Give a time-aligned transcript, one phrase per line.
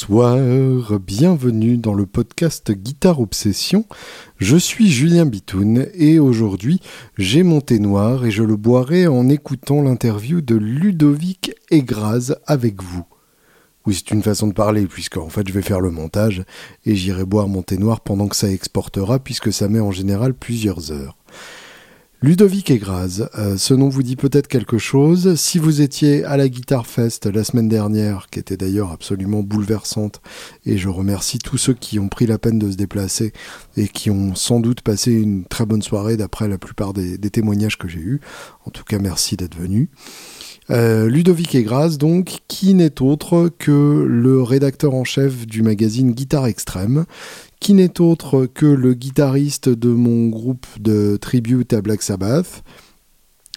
[0.00, 3.84] Bonsoir, bienvenue dans le podcast Guitare Obsession.
[4.38, 6.80] Je suis Julien Bitoun et aujourd'hui
[7.18, 12.82] j'ai mon thé noir et je le boirai en écoutant l'interview de Ludovic Egraz avec
[12.82, 13.04] vous.
[13.84, 16.44] Oui, c'est une façon de parler, puisque en fait je vais faire le montage
[16.86, 20.32] et j'irai boire mon thé noir pendant que ça exportera, puisque ça met en général
[20.32, 21.18] plusieurs heures.
[22.22, 25.36] Ludovic Egraz, euh, ce nom vous dit peut-être quelque chose.
[25.36, 30.20] Si vous étiez à la Guitar Fest la semaine dernière, qui était d'ailleurs absolument bouleversante,
[30.66, 33.32] et je remercie tous ceux qui ont pris la peine de se déplacer
[33.78, 37.78] et qui ont sans doute passé une très bonne soirée d'après la plupart des, témoignages
[37.78, 38.20] que j'ai eus.
[38.66, 39.88] En tout cas, merci d'être venu.
[40.68, 46.48] Euh, Ludovic Egraz, donc, qui n'est autre que le rédacteur en chef du magazine Guitare
[46.48, 47.06] Extrême,
[47.60, 52.64] qui n'est autre que le guitariste de mon groupe de tribute à Black Sabbath,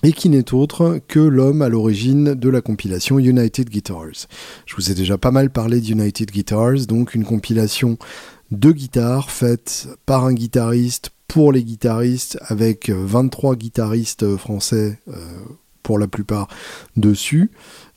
[0.03, 4.27] et qui n'est autre que l'homme à l'origine de la compilation United Guitars.
[4.65, 7.97] Je vous ai déjà pas mal parlé d'United Guitars, donc une compilation
[8.51, 15.15] de guitares faite par un guitariste pour les guitaristes, avec 23 guitaristes français euh,
[15.81, 16.47] pour la plupart
[16.95, 17.51] dessus,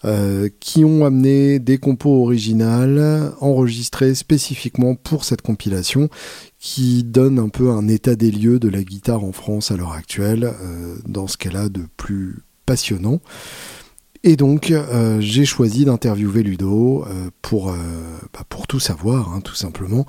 [0.04, 6.10] euh, qui ont amené des compos originales enregistrées spécifiquement pour cette compilation,
[6.58, 9.92] qui donne un peu un état des lieux de la guitare en France à l'heure
[9.92, 13.20] actuelle, euh, dans ce qu'elle a de plus passionnant.
[14.22, 17.06] Et donc, euh, j'ai choisi d'interviewer Ludo
[17.40, 17.72] pour,
[18.34, 20.04] bah, pour tout savoir, hein, tout simplement,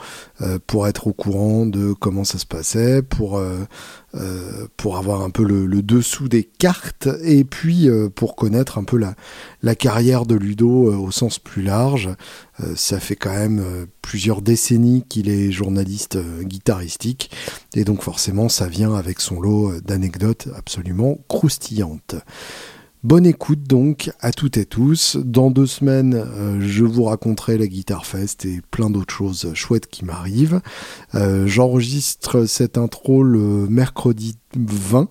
[0.65, 3.39] pour être au courant de comment ça se passait, pour,
[4.17, 8.83] euh, pour avoir un peu le, dessous des cartes, et puis euh, pour connaître un
[8.83, 12.09] peu la, carrière de Ludo euh, au sens plus large.
[12.75, 13.63] Ça fait quand même
[14.01, 17.29] plusieurs décennies qu'il est journaliste guitaristique,
[17.75, 22.15] et donc forcément, ça vient avec son lot d'anecdotes absolument croustillantes.
[23.03, 25.17] Bonne écoute donc à toutes et tous.
[25.17, 29.85] Dans deux semaines, euh, je vous raconterai la Guitar Fest et plein d'autres choses chouettes
[29.85, 30.61] qui m'arrivent.
[31.13, 35.09] Euh, J'enregistre cette intro le mercredi 20.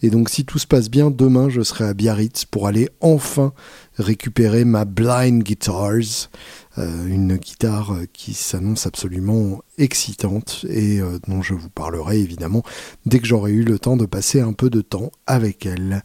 [0.00, 3.52] Et donc si tout se passe bien, demain je serai à Biarritz pour aller enfin
[3.98, 6.30] récupérer ma Blind Guitars,
[6.78, 12.62] euh, une guitare qui s'annonce absolument excitante et dont je vous parlerai évidemment
[13.04, 16.02] dès que j'aurai eu le temps de passer un peu de temps avec elle.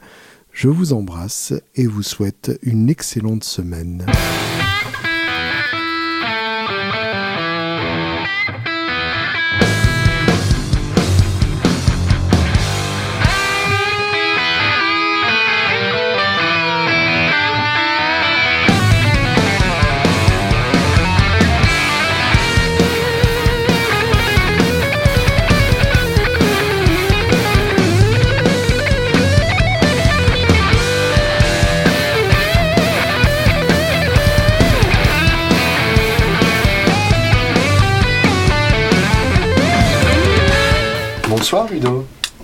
[0.51, 4.05] Je vous embrasse et vous souhaite une excellente semaine.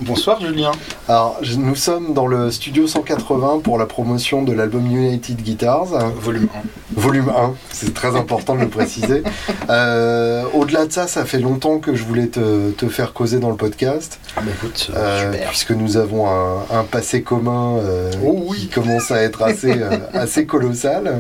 [0.08, 0.72] Bonsoir Julien.
[1.10, 5.86] Alors, je- nous sommes dans le studio 180 pour la promotion de l'album United Guitars,
[6.22, 6.48] Volume
[6.96, 9.24] volume 1, c'est très important de le préciser.
[9.70, 13.50] Euh, Au-delà de ça, ça fait longtemps que je voulais te, te faire causer dans
[13.50, 14.42] le podcast, 1.
[14.42, 15.50] Bah écoute, euh, super.
[15.50, 18.60] puisque nous avons un, un passé commun euh, Oh oui.
[18.60, 21.18] qui commence à être assez, euh, assez colossal.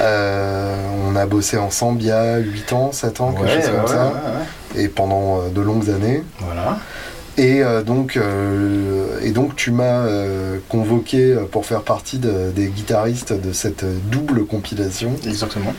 [0.00, 0.76] Euh,
[1.08, 3.86] on a bossé ensemble il y a 8 ans, 7 ans, quelque chose comme ouais,
[3.86, 6.24] ça, ouais, et pendant euh, de longues années.
[6.40, 6.78] Voilà.
[7.40, 12.66] Et euh, donc, euh, et donc tu m'as euh, convoqué pour faire partie de- des
[12.68, 15.12] guitaristes de cette double compilation.
[15.26, 15.72] Exactement.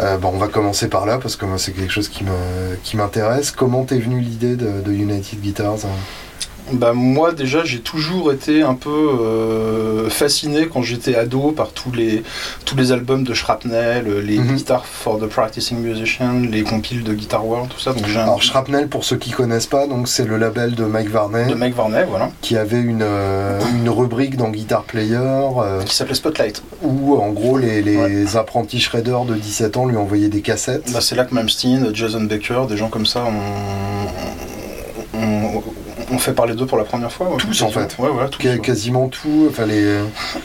[0.00, 3.50] Euh, bon, on va commencer par là parce que moi c'est quelque chose qui m'intéresse.
[3.50, 5.96] Comment t'es venue l'idée de, de United Guitars hein?
[6.72, 11.92] Bah moi déjà j'ai toujours été un peu euh, fasciné quand j'étais ado par tous
[11.92, 12.22] les
[12.64, 17.12] tous les albums de Shrapnel, euh, les guitares for the practicing musician, les compiles de
[17.14, 17.92] Guitar World, tout ça.
[17.92, 21.46] Donc Alors Shrapnel, pour ceux qui connaissent pas, donc c'est le label de Mike Varney
[21.46, 25.94] de Mike Varney, voilà, qui avait une euh, une rubrique dans Guitar Player euh, qui
[25.94, 26.62] s'appelait Spotlight.
[26.82, 30.90] où en gros les, les apprentis shredders de 17 ans lui envoyaient des cassettes.
[30.92, 33.24] Bah, c'est là que Malmsteen, Jason Baker, des gens comme ça
[35.14, 35.62] ont, ont,
[36.12, 37.28] ont fait parler d'eux pour la première fois.
[37.30, 37.96] ouais, Tous, en fait.
[37.98, 38.38] Ouais, tous.
[38.38, 39.98] Qu- quasiment tout, enfin les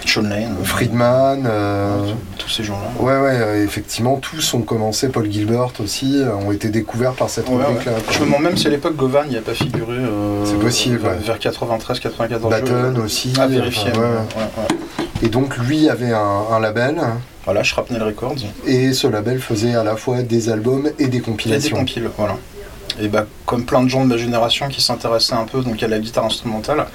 [0.05, 1.43] Sean Lane, Friedman.
[1.47, 1.97] euh,
[2.37, 2.89] tous ces gens-là.
[3.03, 7.29] Ouais, ouais, euh, effectivement, tous ont commencé, Paul Gilbert aussi, euh, ont été découverts par
[7.29, 7.93] cette Ouais, rubrique-là.
[7.93, 7.97] ouais.
[8.11, 9.93] Je me demande même si à l'époque Govan n'y a pas figuré.
[9.97, 11.17] euh, C'est possible, vers- ouais.
[11.25, 12.49] Vers 93-94.
[12.49, 13.33] Baton aussi.
[13.39, 13.91] À vérifier.
[15.23, 16.97] Et donc, lui avait un, un label,
[17.45, 18.35] Voilà, Shrapnel Records.
[18.67, 21.77] et ce label faisait à la fois des albums et des a des compilations.
[21.77, 22.35] compiles, voilà.
[22.99, 25.87] Et bah, comme plein de gens de ma génération qui s'intéressaient un peu donc à
[25.87, 26.85] la guitare instrumentale,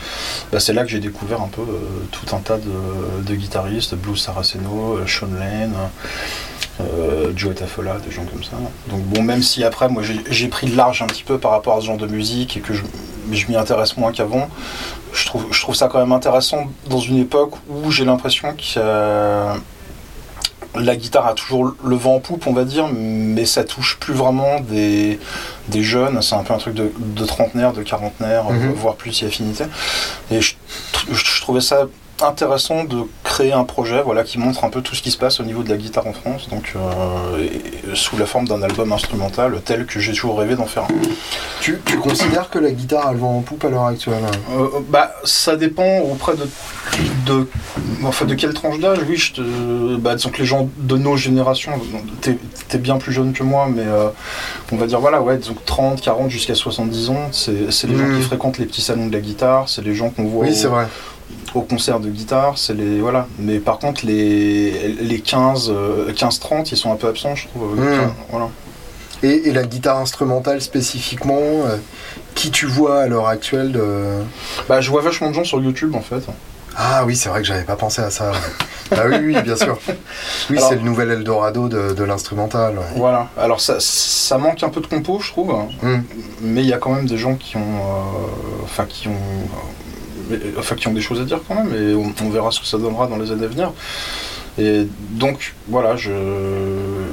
[0.52, 3.94] bah, c'est là que j'ai découvert un peu euh, tout un tas de, de guitaristes,
[3.94, 5.74] Blue Saraceno, euh, Sean Lane,
[6.80, 8.56] euh, Joe Tafola, des gens comme ça.
[8.88, 11.76] Donc bon, même si après, moi j'ai pris le large un petit peu par rapport
[11.76, 12.82] à ce genre de musique et que je,
[13.30, 14.48] je m'y intéresse moins qu'avant,
[15.12, 19.58] je trouve, je trouve ça quand même intéressant dans une époque où j'ai l'impression que
[20.76, 24.14] la guitare a toujours le vent en poupe, on va dire, mais ça touche plus
[24.14, 25.18] vraiment des,
[25.68, 26.22] des jeunes.
[26.22, 28.72] C'est un peu un truc de, de trentenaire, de quarantenaire, Mhm.
[28.74, 29.64] voire plus si affinité.
[30.30, 30.54] Et je,
[31.12, 31.86] je trouvais ça
[32.22, 35.40] intéressant de créer un projet voilà, qui montre un peu tout ce qui se passe
[35.40, 38.92] au niveau de la guitare en France, donc euh, et- sous la forme d'un album
[38.92, 40.88] instrumental tel que j'ai toujours rêvé d'en faire un.
[41.60, 44.36] Tu, tu considères que la guitare a le vent en poupe à l'heure actuelle hein?
[44.58, 46.48] Euh, bah, ça dépend auprès de,
[47.26, 47.48] de,
[48.04, 48.98] enfin, de quelle tranche d'âge.
[49.08, 51.72] Oui, je te, bah, disons que les gens de nos générations,
[52.20, 52.36] t'es
[52.72, 54.08] es bien plus jeune que moi, mais euh,
[54.72, 58.22] on va dire, voilà, ouais, que 30, 40 jusqu'à 70 ans, c'est les gens qui
[58.22, 60.86] fréquentent les petits salons de la guitare, c'est les gens qu'on voit Oui, c'est vrai.
[61.54, 63.26] Au concert de guitare, c'est les voilà.
[63.38, 67.78] Mais par contre, les, les 15, euh, 15-30, ils sont un peu absents, je trouve.
[67.78, 68.48] Enfin, Voilà.
[69.22, 71.76] Et, et la guitare instrumentale spécifiquement, euh,
[72.34, 74.04] qui tu vois à l'heure actuelle de...
[74.68, 76.22] Bah, je vois vachement de gens sur YouTube en fait.
[76.76, 78.32] Ah oui, c'est vrai que j'avais pas pensé à ça.
[78.92, 79.78] ah oui, oui, bien sûr.
[80.48, 82.78] Oui, c'est le nouvel Eldorado de, de l'instrumental.
[82.78, 82.84] ouais.
[82.96, 83.28] Voilà.
[83.36, 85.52] Alors ça, ça manque un peu de compo, je trouve.
[85.82, 85.98] Hmm.
[86.40, 89.99] mais il y a quand même des gens qui ont, euh, enfin qui ont, euh,
[90.30, 92.66] mais- enfin qui ont des choses à dire quand même, et on, verra ce que
[92.66, 93.72] ça donnera dans les années à venir.
[94.58, 96.10] Et donc voilà, je,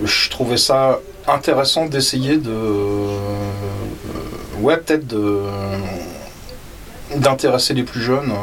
[0.03, 3.17] je trouvais ça intéressant d'essayer de, euh,
[4.61, 5.41] ouais peut-être de
[7.15, 8.35] d'intéresser les plus jeunes, euh,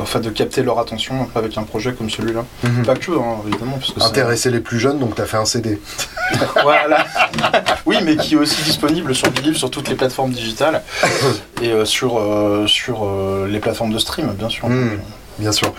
[0.00, 2.44] enfin de capter leur attention avec un projet comme celui-là.
[2.64, 2.84] Mhm.
[2.84, 5.44] Pas que, hein, évidemment, parce que c'est- Intéresser les plus jeunes, donc t'as fait un
[5.44, 5.80] CD.
[6.62, 7.04] voilà.
[7.86, 10.82] oui, mais qui est aussi disponible sur Believe sur toutes les plateformes digitales
[11.62, 14.68] et euh, sur, euh, sur euh, les plateformes de stream, bien sûr.
[14.68, 14.98] Mm.
[15.38, 15.72] Bien sûr.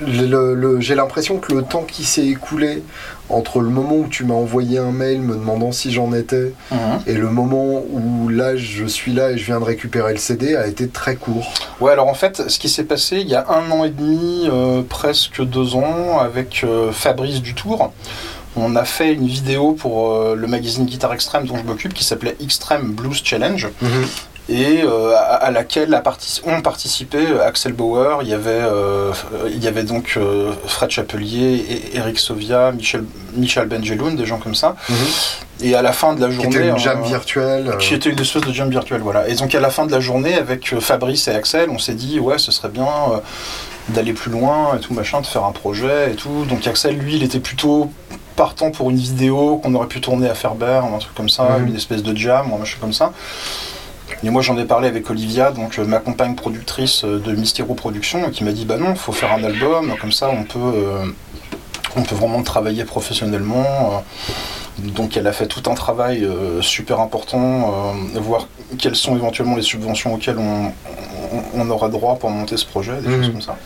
[0.00, 2.82] Le- le- le- J'ai l'impression que le temps qui s'est écoulé
[3.28, 6.78] entre le moment où tu m'as envoyé un mail me demandant si j'en étais Mhm.
[7.06, 10.54] et le moment où là je suis là et je viens de récupérer le CD
[10.56, 11.52] a été très court.
[11.80, 14.48] Ouais, alors en fait, ce qui s'est passé il y a un an et demi,
[14.50, 17.92] euh, presque deux ans, avec euh, Fabrice Dutour.
[18.56, 22.02] On a fait une vidéo pour euh, le magazine Guitare Extrême dont je m'occupe qui
[22.04, 23.68] s'appelait Extreme Blues Challenge.
[24.48, 26.02] Et euh, à, à laquelle a
[26.46, 29.12] ont participé euh, Axel Bauer, il y avait, euh,
[29.48, 33.04] il y avait donc euh, Fred Chapelier, et Eric Sovia, Michel,
[33.34, 34.74] Michel Benjeloun, des gens comme ça.
[35.60, 36.56] Et à la fin de la Qui journée.
[36.56, 37.76] était une jam virtuelle.
[37.78, 39.28] qui était une espèce de jam virtuelle, voilà.
[39.28, 42.18] Et donc à la fin de la journée, avec Fabrice et Axel, on s'est dit,
[42.20, 42.86] ouais, ce serait bien
[43.90, 46.44] d'aller plus loin et tout, machin, de faire un projet et tout.
[46.48, 47.90] Donc Axel, lui, il était plutôt
[48.36, 51.68] partant pour une vidéo qu'on aurait pu tourner à Ferber, un truc comme ça, Mhm.
[51.68, 53.12] une espèce de jam, un machin comme ça.
[54.24, 57.74] Et moi, j'en ai parlé avec Olivia, donc euh, ma compagne productrice euh, de Mystiero
[57.74, 61.04] Productions, qui m'a dit, bah non, faut faire un album, comme ça, on peut, euh,
[61.96, 64.02] on peut vraiment travailler professionnellement.
[64.78, 68.46] Donc elle a fait tout un travail euh, super important, euh, voir
[68.78, 73.00] quelles sont éventuellement les subventions auxquelles on, on- on aura droit pour monter ce projet,
[73.00, 73.22] des Mhm.
[73.22, 73.56] choses comme ça.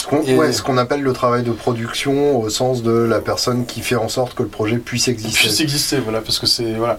[0.00, 3.96] Ce qu'on ouais, appelle le travail de production au sens de la personne qui fait
[3.96, 5.38] en sorte que le projet puisse exister.
[5.38, 6.98] puisse exister, voilà, parce que c'est voilà.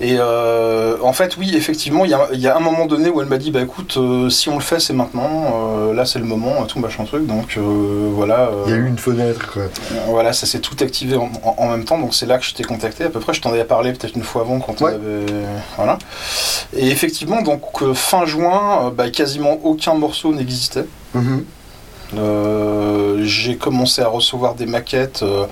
[0.00, 3.08] Et euh, en fait, oui, effectivement, il y a, il y a un moment donné
[3.08, 6.04] où elle m'a dit, bah écoute, euh, si on le fait, c'est maintenant, euh, là
[6.04, 8.50] c'est le moment, tout machin truc, donc voilà.
[8.66, 9.62] Il y a eu une fenêtre, quoi.
[10.08, 12.54] Voilà, ça s'est tout activé en, en- en même temps, donc c'est là que je
[12.54, 13.04] t'ai contacté.
[13.04, 14.94] À peu près, je t'en avais parlé peut-être une fois avant quand on Ouais.
[14.94, 15.24] avait.
[15.76, 15.98] Voilà.
[16.76, 17.62] Et effectivement, donc
[17.94, 20.84] fin juin, bah, quasiment aucun morceau n'existait.
[21.14, 21.24] Mhm.
[21.24, 21.40] Euh,
[23.24, 25.46] j'ai commencé à recevoir des maquettes euh,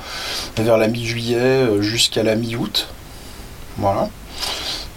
[0.56, 2.88] vers la mi-juillet euh, jusqu'à la mi-août.
[3.78, 4.08] Voilà.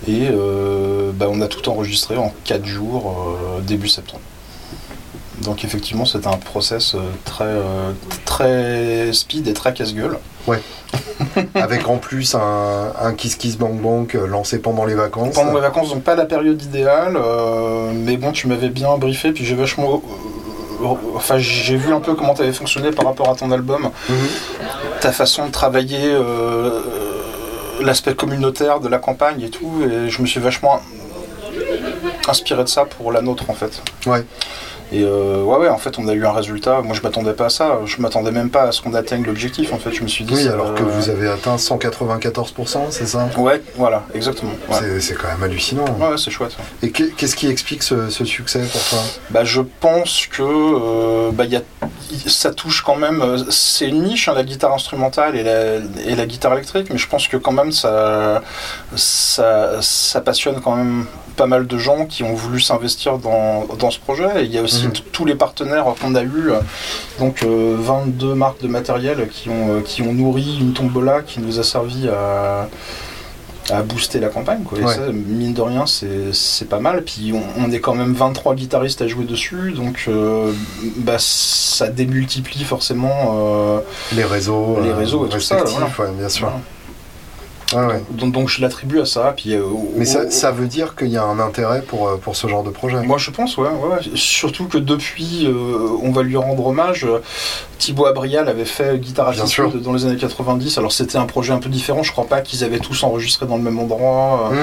[0.08, 4.22] Et euh, bah, on a tout enregistré en 4 jours, euh, début septembre.
[5.42, 7.92] Donc effectivement, c'était un process euh, très, euh,
[8.26, 10.18] très speed et très casse-gueule.
[11.56, 15.34] Avec en plus un, un Kiss Kiss Bang Bang euh, lancé pendant les vacances.
[15.34, 19.32] Pendant les vacances, donc pas la période idéale, euh, mais bon, tu m'avais bien briefé,
[19.32, 20.02] puis j'ai vachement.
[21.16, 24.16] Enfin, j'ai vu un peu comment tu avais fonctionné par rapport à ton album, Mhm.
[25.02, 26.82] ta façon de travailler, euh,
[27.82, 30.80] l'aspect communautaire de la campagne et tout, et je me suis vachement
[32.28, 33.82] inspiré de ça pour la nôtre en fait.
[34.06, 34.24] Ouais.
[34.92, 36.82] Et euh, ouais, ouais, en fait, on a eu un résultat.
[36.82, 37.80] Moi, je m'attendais pas à ça.
[37.86, 39.74] Je m'attendais même pas à ce qu'on atteigne l'objectif.
[39.74, 40.34] En fait, je me suis dit.
[40.34, 43.28] Oui, alors que vous avez atteint 194%, c'est ça?
[43.38, 44.52] Ouais, voilà, exactement.
[44.70, 45.86] Ouais, C'est- quand même hallucinant.
[46.00, 46.56] ouais, ouais, c'est chouette.
[46.60, 46.88] ouais.
[46.88, 49.00] Et qu'est- qu'est-ce qui explique ce, ce succès pour toi?
[49.32, 51.62] Bah, je pense que euh, bah, y a,
[52.28, 53.22] ça touche quand même.
[53.22, 55.76] euh, C'est une niche, hein, la guitare instrumentale et la,
[56.06, 58.42] et la guitare électrique, mais je pense que quand même ça,
[58.96, 63.92] ça, ça passionne quand même pas mal de gens qui ont voulu s'investir dans, dans
[63.92, 64.28] ce projet.
[64.38, 64.92] Et il y a aussi Mhm.
[65.12, 66.60] tous les partenaires qu'on a eu, euh,
[67.20, 71.40] donc euh, 22 marques de matériel qui ont, euh, qui ont nourri une tombola qui
[71.40, 72.68] nous a servi à,
[73.72, 74.62] à booster la campagne.
[74.64, 74.78] Quoi.
[74.80, 74.94] Et Ouais.
[74.94, 77.04] ça, mine de rien, c'est pas mal.
[77.04, 80.52] Puis on, on est quand même 23 guitaristes à jouer dessus, donc euh,
[80.98, 83.34] bah, ça démultiplie forcément.
[83.38, 83.80] euh,
[84.16, 86.52] Les réseaux, Les réseaux et tout ça, respectifs, ouais, bien sûr.
[87.74, 88.04] Ouais.
[88.12, 89.34] donc, donc je l'attribue à ça.
[89.36, 89.64] Puis, euh,
[89.96, 92.48] Mais ça, au- ça veut dire qu'il y a un intérêt pour, euh, pour ce
[92.48, 93.02] genre de projet.
[93.02, 94.00] Moi je pense, ouais, ouais.
[94.16, 97.08] Surtout que depuis, euh, on va lui rendre hommage.
[97.80, 99.72] Thibaut Abrial avait fait Guitare sûr.
[99.72, 100.78] dans les années 90.
[100.78, 102.04] Alors c'était un projet un peu différent.
[102.04, 104.52] Je crois pas qu'ils avaient tous enregistré dans le même endroit.
[104.52, 104.56] Mmh.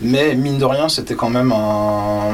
[0.00, 2.32] Mais mine de rien, c'était quand même un,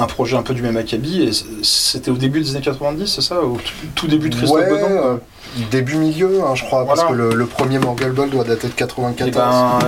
[0.00, 1.22] un projet un peu du même acabit.
[1.22, 1.30] Et
[1.62, 3.58] c'était au début des années 90, c'est ça Au
[3.94, 4.78] tout, début de Christophe Ouais, quoi.
[4.88, 5.16] euh,
[5.70, 8.72] début milieu, hein, je crois, parce que le, le premier Morgul Ball doit dater de
[8.72, 9.30] Et 94.
[9.32, 9.78] ben,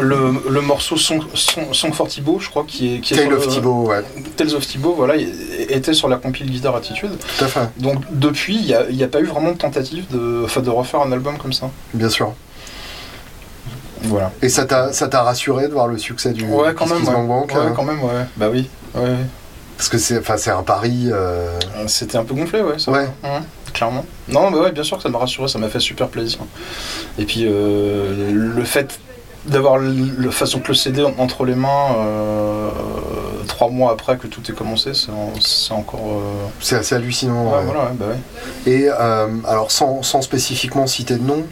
[0.00, 3.32] le, le- le morceau Song, Song, Song for Thibaut, je crois, qui est, qui Tale
[3.32, 4.02] of Thibaut, ouais,
[4.36, 5.32] Tales of Thibaut, voilà, il-
[5.70, 7.10] était sur la compile Guitar Attitude.
[7.18, 9.56] tout à fait, Donc depuis, il n'y a, il y a pas eu vraiment de
[9.58, 11.70] tentative de, enfin, de refaire un album comme ça.
[11.94, 12.32] bien sûr.
[14.02, 14.30] Voilà.
[14.42, 17.02] Et ça t'a ça t'a rassuré de voir le succès du Ouais, quand même.
[17.06, 17.56] Ouais.
[17.56, 18.24] Euh, quand même, ouais.
[18.36, 18.68] Bah oui.
[18.94, 19.16] Ouais, ouais.
[19.78, 21.08] Parce que c'est enfin, c'est un pari.
[21.10, 22.78] euh, C'était un peu gonflé, ouais.
[22.78, 22.90] Ça.
[22.90, 23.08] Ouais.
[23.22, 23.40] Ouais,
[23.72, 24.04] clairement.
[24.28, 26.40] Non, mais ouais, bien sûr que ça m'a rassuré, ça m'a fait super plaisir.
[27.18, 28.98] Et puis euh, le fait
[29.46, 32.70] d'avoir le- façon que le CD entre les mains euh,
[33.46, 36.00] trois mois après que tout est commencé, c'est en- c'est encore.
[36.04, 37.44] euh, C'est assez hallucinant.
[37.46, 37.64] Ouais, ouais.
[37.64, 38.70] voilà, ouais, bah ouais.
[38.72, 41.44] Et euh, alors, sans, sans spécifiquement citer de nom,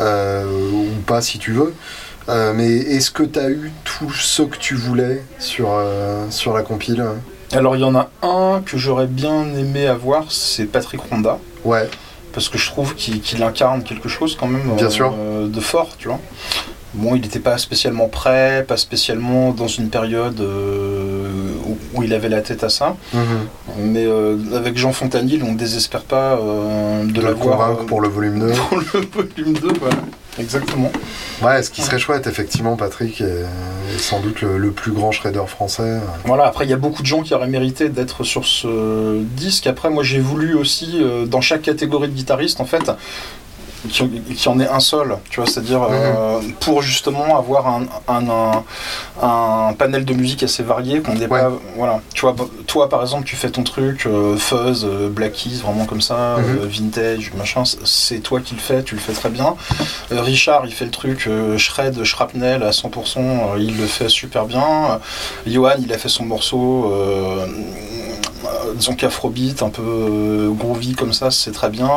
[0.00, 1.74] euh, ou pas si tu veux,
[2.28, 6.54] euh, mais est-ce que tu as eu tout ce que tu voulais sur, euh, sur
[6.54, 7.04] la compile?
[7.52, 11.38] Alors il y en a un que j'aurais bien aimé avoir, c'est Patrick Ronda.
[11.64, 11.88] Ouais,
[12.32, 15.14] parce que je trouve qu'il incarne quelque chose quand même Bien euh, sûr.
[15.46, 16.18] de fort, tu vois.
[16.94, 21.28] Bon, il n'était pas spécialement prêt, pas spécialement dans une période euh,
[21.66, 23.20] où, où il avait la tête à ça, Mhm.
[23.92, 28.38] mais euh, avec Jean Fontanil, on ne désespère pas de, de l'avoir pour le volume
[28.40, 28.50] 2.
[28.68, 29.96] pour le volume 2, voilà.
[30.38, 30.92] Exactement.
[31.42, 33.44] Ouais, ce qui serait chouette, effectivement, Patrick est,
[33.98, 35.98] sans doute le, le plus grand shredder français.
[36.24, 39.66] Voilà, après, il y a beaucoup de gens qui auraient mérité d'être sur ce disque.
[39.66, 42.90] Après, moi, j'ai voulu aussi, euh, dans chaque catégorie de guitariste, en fait,
[43.88, 48.28] qu'il y en ait un seul, tu vois, c'est-à-dire euh, pour justement avoir un, un,
[48.28, 48.64] un-
[49.22, 51.40] un panel de musique assez varié, qu'on n'ait Ouais.
[51.40, 52.34] pas, voilà, tu vois,
[52.66, 56.36] toi par exemple, tu fais ton truc, euh, fuzz, euh, black keys, vraiment comme ça,
[56.38, 56.58] Mhm.
[56.62, 59.54] euh, vintage, machin, c'est toi qui le fais, tu le fais très bien.
[60.10, 65.00] Richard, il fait le truc shred, shrapnel à 100%, euh, il le fait super bien.
[65.46, 66.92] Johan, il a fait son morceau,
[68.74, 71.88] disons qu'afrobeat, un peu groovy comme ça, c'est très bien.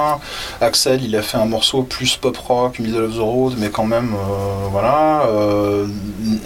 [0.62, 3.86] Axel, il a fait un morceau plus pop rock, middle of the road, mais quand
[3.86, 5.24] même, euh, voilà.
[5.28, 5.86] Euh,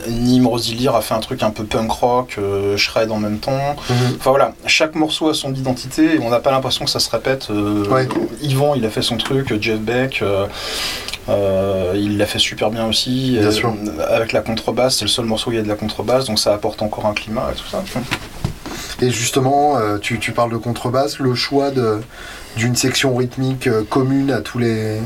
[0.09, 3.75] Nim Rosilir a fait un truc un peu punk rock, euh, shred en même temps.
[3.89, 3.95] Mhm.
[4.19, 7.09] Enfin voilà, chaque morceau a son identité et on n'a pas l'impression que ça se
[7.09, 7.47] répète.
[7.49, 8.07] Euh, Ouais.
[8.41, 10.23] Yvan, il a fait son truc, Jeff Beck,
[11.95, 13.37] il l'a fait super bien aussi.
[13.39, 13.73] Bien sûr.
[14.09, 16.39] Avec la contrebasse, c'est le seul morceau où il y a de la contrebasse, donc
[16.39, 17.83] ça apporte encore un climat et tout ça.
[19.01, 21.99] Et justement, tu, tu parles de contrebasse, le choix de-
[22.57, 24.99] d'une section rythmique euh, commune à tous les,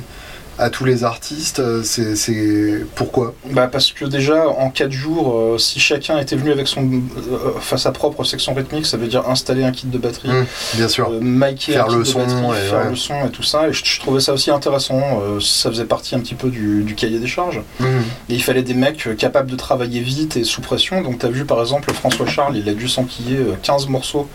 [0.60, 3.34] à tous les artistes, euh, c'est pourquoi?
[3.52, 7.38] Bah parce que déjà en 4 jours, euh, si chacun était venu avec son, euh,
[7.58, 10.46] enfin, sa propre section rythmique, ça veut dire installer un kit de batterie, Mmh,
[10.76, 11.10] Bien sûr.
[11.12, 12.90] euh, Faire un kit le de son, batterie, et faire ouais.
[12.90, 13.68] le son et tout ça.
[13.68, 15.00] Et je, je trouvais ça aussi intéressant.
[15.22, 17.62] euh, ça faisait partie un petit peu du, du cahier des charges.
[17.80, 17.88] Mhm.
[18.30, 21.02] Et il fallait des mecs capables de travailler vite et sous pression.
[21.02, 24.28] Donc tu as vu par exemple François Charles, il a dû s'enquiller euh, 15 morceaux.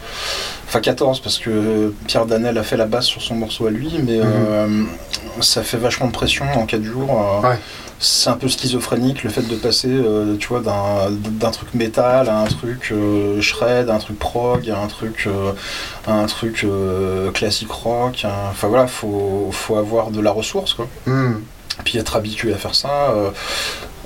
[0.68, 3.90] Enfin 14 parce que Pierre Danel a fait la basse sur son morceau à lui.
[4.04, 4.84] Mais euh,
[5.40, 7.40] ça fait vachement pression en 4 jours.
[7.44, 7.58] euh, Ouais.
[8.04, 12.28] C'est un peu schizophrénique le fait de passer euh, tu vois, d'un, d'un truc métal
[12.28, 15.28] à un truc euh, shred, à un truc prog, à un truc,
[16.08, 16.66] à un truc
[17.32, 18.24] classique rock.
[18.50, 21.42] Enfin voilà, faut, faut avoir de la ressource quoi Mhm.
[21.84, 23.10] Puis être habitué à faire ça.
[23.16, 23.30] Euh,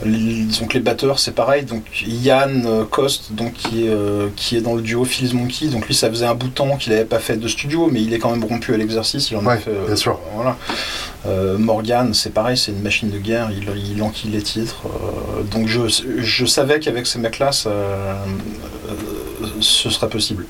[0.04, 4.28] les- disons que les batteurs c'est pareil, donc Yann euh, Coste donc, qui, est, euh,
[4.36, 6.76] qui est dans le duo Phil's Monkey, donc lui ça faisait un bout de temps
[6.76, 9.38] qu'il n'avait pas fait de studio, mais il est quand même rompu à l'exercice, il
[9.38, 9.70] en a Ouais, fait.
[9.70, 10.18] euh, bien sûr.
[10.34, 10.56] Voilà.
[11.58, 14.82] Morgan c'est pareil, c'est une machine de guerre, il, il enquille les titres,
[15.50, 15.80] donc je,
[16.18, 18.14] je savais qu'avec ces mecs là ça, euh,
[19.60, 20.44] ce serait possible.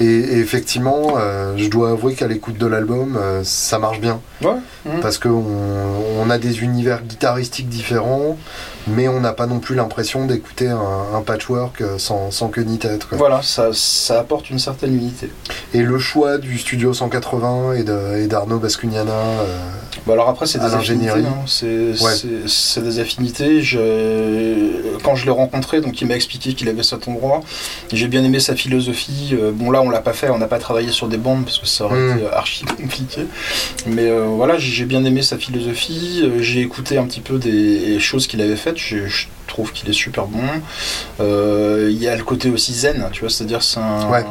[0.00, 4.20] Et, et effectivement, euh, je dois avouer qu'à l'écoute de l'album, euh, ça marche bien.
[4.42, 4.56] Ouais.
[4.86, 5.00] Mhm.
[5.00, 5.44] Parce qu'on
[6.20, 8.36] on a des univers guitaristiques différents,
[8.86, 10.80] mais on n'a pas non plus l'impression d'écouter un,
[11.14, 13.04] un patchwork euh, sans, sans queue ni tête.
[13.06, 13.18] quoi.
[13.18, 15.30] Voilà, ça, ça apporte une certaine unité.
[15.72, 19.58] Et le choix du studio 180 et d'Arnaud Bascugnana, euh,
[20.06, 21.44] Bah alors après c'est des affinités, hein.
[21.46, 22.82] c'est Ouais.
[22.82, 23.62] des affinités.
[23.62, 27.40] Je- Quand je l'ai rencontré, donc il m'a expliqué qu'il avait cet endroit.
[27.92, 29.30] J'ai bien aimé sa philosophie.
[29.34, 31.58] Euh, Bon là on l'a pas fait, on n'a pas travaillé sur des bandes parce
[31.58, 32.18] que ça aurait Mm.
[32.18, 33.26] été archi compliqué.
[33.86, 36.28] Mais euh, voilà, j'ai bien aimé sa philosophie.
[36.40, 38.73] J'ai écouté un petit peu des choses qu'il avait faites.
[38.76, 40.40] Je, je trouve qu'il est super bon.
[41.20, 44.24] Euh, Il y a le côté aussi zen, tu vois, c'est-à-dire c'est un, Ouais.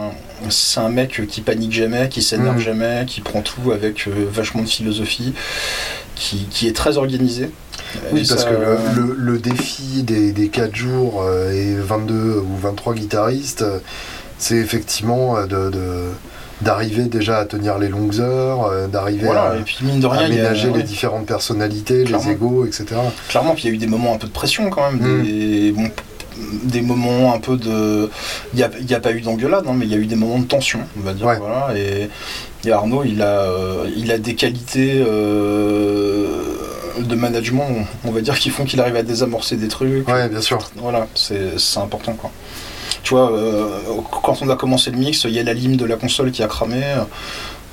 [0.49, 2.61] c'est un mec qui panique jamais, qui s'énerve Mm.
[2.61, 5.33] jamais, qui prend tout avec euh, vachement de philosophie,
[6.15, 7.49] qui, qui est très organisé.
[8.11, 8.55] Oui, parce ça, que
[9.15, 13.63] le, défi des, des 4 jours euh, et 22 ou 23 guitaristes,
[14.39, 16.09] c'est effectivement de, de-
[16.61, 20.07] d'arriver déjà à tenir les longues heures, euh, d'arriver voilà, à et puis mine de
[20.07, 20.83] rien, il y a- aménager les ouais.
[20.83, 22.25] différentes personnalités, Clairement.
[22.25, 22.85] les égaux, etc.
[23.27, 25.23] Clairement, puis il y a eu des moments un peu de pression quand même, Mm.
[25.23, 25.89] des, bon,
[26.63, 28.09] des moments un peu de.
[28.53, 30.15] Il n'y a, y a pas eu d'engueulade, hein, mais il y a eu des
[30.15, 31.25] moments de tension, on va dire.
[31.27, 31.37] Ouais.
[31.37, 32.09] Voilà, et,
[32.65, 36.27] et Arnaud, il a, euh, il a des qualités euh,
[36.99, 37.67] de management,
[38.05, 40.07] on va dire, qui font qu'il arrive à désamorcer des trucs.
[40.07, 40.59] Ouais, bien sûr.
[40.77, 42.31] Voilà, c'est important quoi.
[43.03, 43.67] Tu vois, euh,
[44.23, 46.41] quand on a commencé le mix, il y a la lime de la console qui
[46.41, 46.81] a cramé.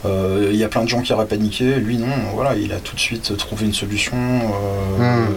[0.05, 1.77] euh, Il y a plein de gens qui auraient paniqué.
[1.77, 4.17] Lui, non, voilà, il a tout de suite trouvé une solution.
[4.17, 5.29] Euh, Mm.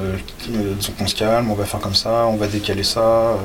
[0.55, 3.38] euh, qu'on se calme, on va faire comme ça, on va décaler ça.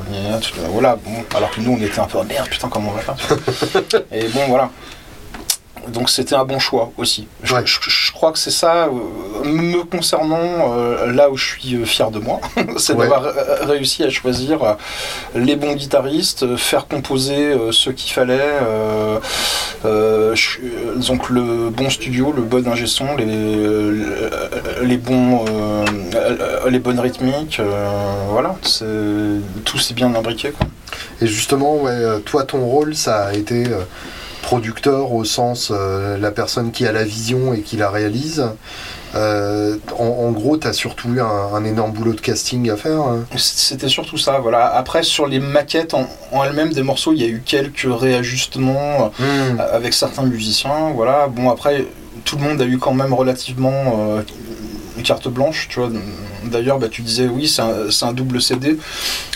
[0.72, 3.02] voilà, bon, alors que nous, on était un peu, oh, merde, putain, comment on va
[3.02, 4.70] faire Et bon, voilà.
[5.88, 7.26] Donc c'était un bon choix aussi.
[7.42, 7.62] Je, Ouais.
[7.64, 11.84] je- je crois que c'est ça, euh, me concernant, euh, là où je suis euh,
[11.84, 12.40] fier de moi,
[12.76, 13.08] c'est Ouais.
[13.08, 13.22] d'avoir
[13.62, 14.76] réussi à choisir
[15.34, 18.58] les bons guitaristes, faire composer ce qu'il fallait,
[19.84, 20.58] je-
[21.08, 23.26] donc le bon studio, le bon ingé son, les,
[24.82, 25.44] les bons,
[26.68, 27.60] les bonnes rythmiques,
[28.30, 28.84] voilà, c'est
[29.64, 30.50] tout s'est bien imbriqué.
[30.50, 30.66] Quoi.
[31.20, 33.64] Et justement, ouais, toi, ton rôle, ça a été
[34.48, 38.46] producteur au sens euh, la personne qui a la vision et qui la réalise.
[39.14, 42.76] Euh, en, en gros, tu as surtout eu un, un énorme boulot de casting à
[42.78, 42.98] faire.
[43.02, 43.26] hein.
[43.36, 44.74] C'était surtout ça, voilà.
[44.74, 49.12] Après, sur les maquettes en, en elles-mêmes des morceaux, il y a eu quelques réajustements
[49.18, 49.60] Hmm.
[49.60, 51.28] euh, avec certains musiciens, voilà.
[51.28, 51.84] Bon, après,
[52.24, 54.18] tout le monde a eu quand même relativement
[54.96, 55.90] une carte blanche, tu vois.
[56.44, 58.78] D'ailleurs, bah, tu disais, oui, c'est un, un double CD.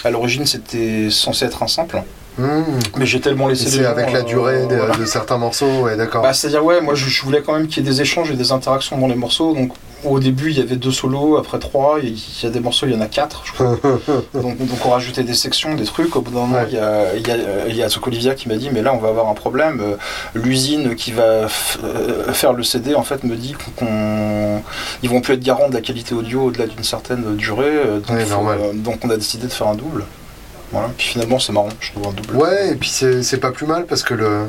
[0.05, 2.03] À l'origine, c'était censé être un simple.
[2.38, 2.62] Hmm.
[2.97, 4.97] Mais j'ai tellement laissé C'est gens, avec la euh, durée de, voilà.
[4.97, 6.23] de certains morceaux, ouais, d'accord.
[6.23, 8.35] Bah, C'est-à-dire, ouais, moi je, je voulais quand même qu'il y ait des échanges et
[8.35, 9.53] des interactions dans les morceaux.
[9.55, 9.73] Donc
[10.05, 12.92] au début, il y avait deux solos, après trois, il y a des morceaux, il
[12.92, 13.79] y en a quatre, je crois.
[14.35, 16.16] donc, donc on rajoutait des sections, des trucs.
[16.16, 16.66] Au bout d'un moment, Ouais.
[16.71, 17.37] il y a, il y, a,
[17.68, 19.81] il y a Toc Olivia qui m'a dit, mais là on va avoir un problème.
[19.81, 19.97] Euh,
[20.35, 21.49] L'usine qui va euh,
[22.33, 24.62] faire le CD, en fait, me dit qu'on.
[25.03, 27.66] Ils vont plus être garants de la qualité audio au-delà d'une certaine durée.
[27.66, 28.59] euh, Donc, Ouais, faut- normal.
[28.61, 30.05] euh, donc on a décidé de faire un double.
[30.72, 30.88] Voilà.
[30.96, 32.35] Puis finalement, c'est marrant, je trouve un double.
[32.37, 34.46] Ouais, et puis c'est c'est pas plus mal parce que le,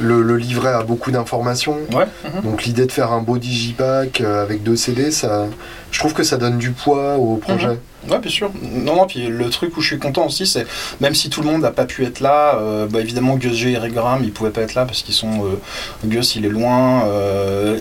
[0.00, 1.78] le, le livret a beaucoup d'informations.
[1.92, 2.06] Ouais.
[2.24, 2.42] mhm.
[2.50, 5.46] Donc l'idée de faire un beau digipack euh, avec deux CD, ça,
[5.90, 7.78] je trouve que ça donne du poids au projet.
[8.08, 8.52] Ouais, bien sûr.
[8.62, 10.64] Non, non, puis le truc où je suis content aussi, c'est
[11.00, 13.70] même si tout le monde n'a pas pu être là, euh, bah, évidemment Gus G
[13.70, 15.44] et Eric Graham, ils pouvaient pas être là parce qu'ils sont.
[15.44, 15.58] euh,
[16.06, 17.80] Gus, il est loin, euh,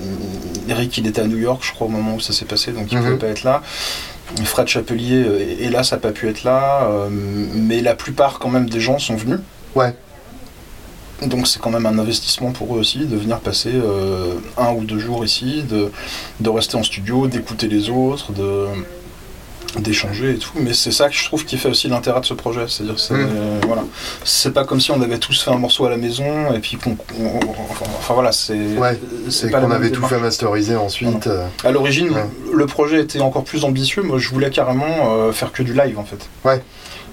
[0.67, 2.91] Eric, il était à New York, je crois, au moment où ça s'est passé, donc
[2.91, 3.03] il Mhm.
[3.03, 3.61] pouvait pas être là.
[4.43, 8.69] Fred Chapelier, euh, hélas, n'a pas pu être là, euh, mais la plupart, quand même,
[8.69, 9.39] des gens sont venus.
[9.75, 9.93] Ouais.
[11.25, 14.83] Donc c'est quand même un investissement pour eux aussi de venir passer euh, un ou
[14.83, 15.91] deux jours ici, de,
[16.39, 18.67] de rester en studio, d'écouter les autres, de
[19.79, 20.51] d'échanger et tout.
[20.55, 22.65] Mais c'est ça que je trouve qui fait aussi l'intérêt de ce projet.
[22.67, 23.29] C'est-à-dire, c'est Mm.
[23.29, 23.83] euh, voilà,
[24.23, 26.77] c'est pas comme si on avait tous fait un morceau à la maison et puis
[26.77, 27.37] qu'on, on-
[27.69, 28.99] enfin, enfin, voilà, c'est Ouais,
[29.29, 31.27] c'est qu'on avait tout fait masteriser ensuite.
[31.27, 32.25] euh, À l'origine, Ouais.
[32.53, 34.01] le projet était encore plus ambitieux.
[34.03, 34.85] Moi, je voulais carrément
[35.17, 36.27] euh, faire que du live en fait.
[36.45, 36.61] Ouais.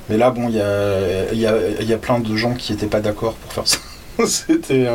[0.08, 2.86] Mais là, bon, il y a, y, a, y a plein de gens qui étaient
[2.86, 3.78] pas d'accord pour faire ça.
[4.26, 4.86] C'était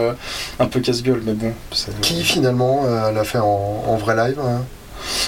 [0.60, 1.52] un peu casse-gueule, mais bon.
[2.02, 4.62] Qui finalement l'a fait en, en vrai live hein?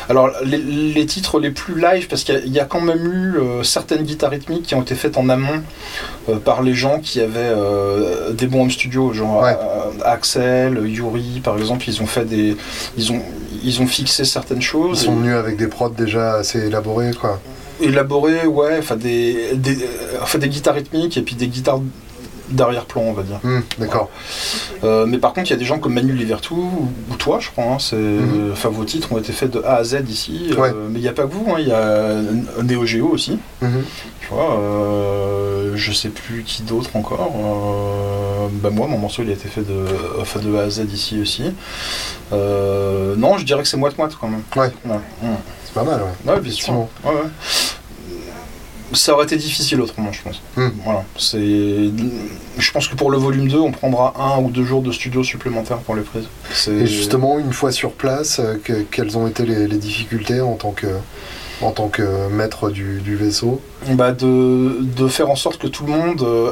[0.09, 2.81] Alors, les, les titres les plus live, parce qu'il y a- il y, a quand
[2.81, 5.61] même eu euh, certaines guitares rythmiques qui ont été faites en amont
[6.29, 9.55] euh, par les gens qui avaient euh, des bons home studios, genre Ouais.
[10.05, 12.55] Axel, Yuri, par exemple, ils ont fait des,
[12.97, 13.21] ils ont,
[13.63, 17.39] ils ont fixé certaines Ils choses, sont venus avec des prods déjà assez élaborés, quoi.
[17.79, 19.77] élaboré, ouais, enfin des, des,
[20.21, 21.79] enfin des guitares rythmiques et puis des guitares
[22.51, 23.39] d'arrière-plan, on va dire.
[23.43, 24.09] Hmm, D'accord.
[24.83, 27.39] Euh, mais par contre, il y a des gens comme Manu Livertou ou, ou toi,
[27.39, 27.63] je crois.
[27.65, 27.95] hein, c'est,
[28.51, 30.51] enfin, vos titres ont été faits de A à Z ici.
[30.73, 31.45] euh, mais il n'y a pas que vous.
[31.51, 32.15] hein, Il y a
[32.63, 33.39] Neo Geo aussi.
[33.61, 33.83] Mhm.
[34.21, 34.51] Tu vois.
[34.59, 37.31] euh, je sais plus qui d'autre encore.
[38.61, 39.85] bah moi, mon morceau, il a été fait de,
[40.19, 41.43] enfin, de A à Z ici aussi.
[42.31, 44.41] Non, je dirais que c'est moite-moite quand même.
[44.55, 44.71] Ouais.
[44.85, 45.35] Ouais, mm.
[45.65, 46.31] C'est pas mal, ouais.
[46.33, 46.73] Ouais, bien sûr.
[46.73, 46.89] Effectivement.
[47.05, 47.29] Ouais, ouais.
[48.93, 50.41] Ça aurait été difficile autrement, je pense.
[50.57, 50.69] Hmm.
[50.83, 51.03] Voilà.
[51.17, 51.37] C'est...
[52.57, 55.23] Je pense que pour le volume 2, on prendra un ou deux jours de studio
[55.23, 56.25] supplémentaires pour les prises.
[56.53, 56.71] C'est...
[56.71, 60.55] Et justement, une fois sur place, euh, que- quelles ont été les, les difficultés en
[60.55, 60.87] tant que,
[61.61, 63.61] en tant que maître du, du vaisseau?
[63.91, 66.51] Bah de, de faire en sorte que tout le monde euh,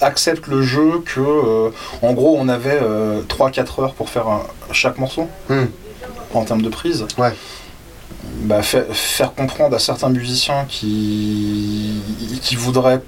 [0.00, 1.70] accepte le jeu que, euh,
[2.02, 2.80] en gros, on avait
[3.28, 4.26] 3-4 heures pour faire
[4.72, 5.66] chaque morceau Hmm.
[6.34, 7.04] en termes de prise.
[7.18, 7.32] Ouais.
[8.42, 11.92] Bah, fa- faire comprendre à certains musiciens qui,
[12.42, 13.00] qui voudraient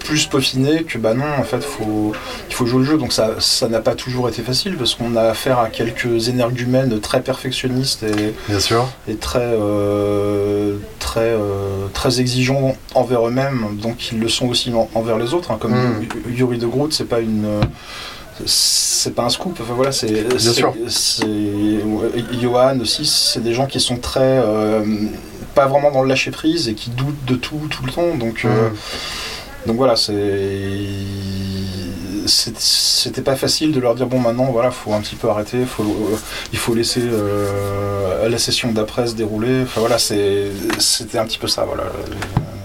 [0.00, 2.12] plus peaufiner que bah non en fait faut
[2.48, 5.16] il faut jouer le jeu donc ça ça n'a pas toujours été facile parce qu'on
[5.16, 8.86] a affaire à quelques énergumènes très perfectionnistes et, Bien sûr.
[9.08, 14.88] et très euh, très euh, très exigeants envers eux-mêmes donc ils le sont aussi en-
[14.94, 16.06] envers les autres hein, comme Mm.
[16.28, 17.60] Yuri de Groot c'est pas une
[18.44, 20.26] c'est pas un scoop enfin voilà c'est
[22.40, 24.84] Johan aussi c'est des gens qui sont très euh,
[25.54, 28.44] pas vraiment dans le lâcher prise et qui doutent de tout tout le temps donc
[28.44, 28.70] euh,
[29.66, 29.68] Mm.
[29.68, 30.12] donc voilà, c'est
[32.26, 35.84] c'était pas facile de leur dire bon maintenant voilà faut un petit peu arrêter, faut,
[35.84, 36.16] euh,
[36.52, 37.02] il faut laisser
[38.28, 39.62] la session d'après se dérouler.
[39.62, 41.84] Enfin voilà, c'était un petit peu ça voilà.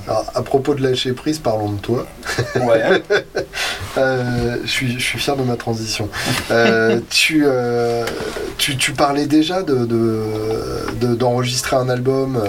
[0.08, 2.06] Alors, à propos de lâcher prise, parlons de toi.
[2.56, 3.04] Ouais.
[3.98, 6.08] Euh, je, suis, je suis fier de ma transition.
[6.50, 8.06] Euh, tu, euh,
[8.58, 10.24] tu, tu parlais déjà de, de-
[11.02, 12.42] de- d'enregistrer un album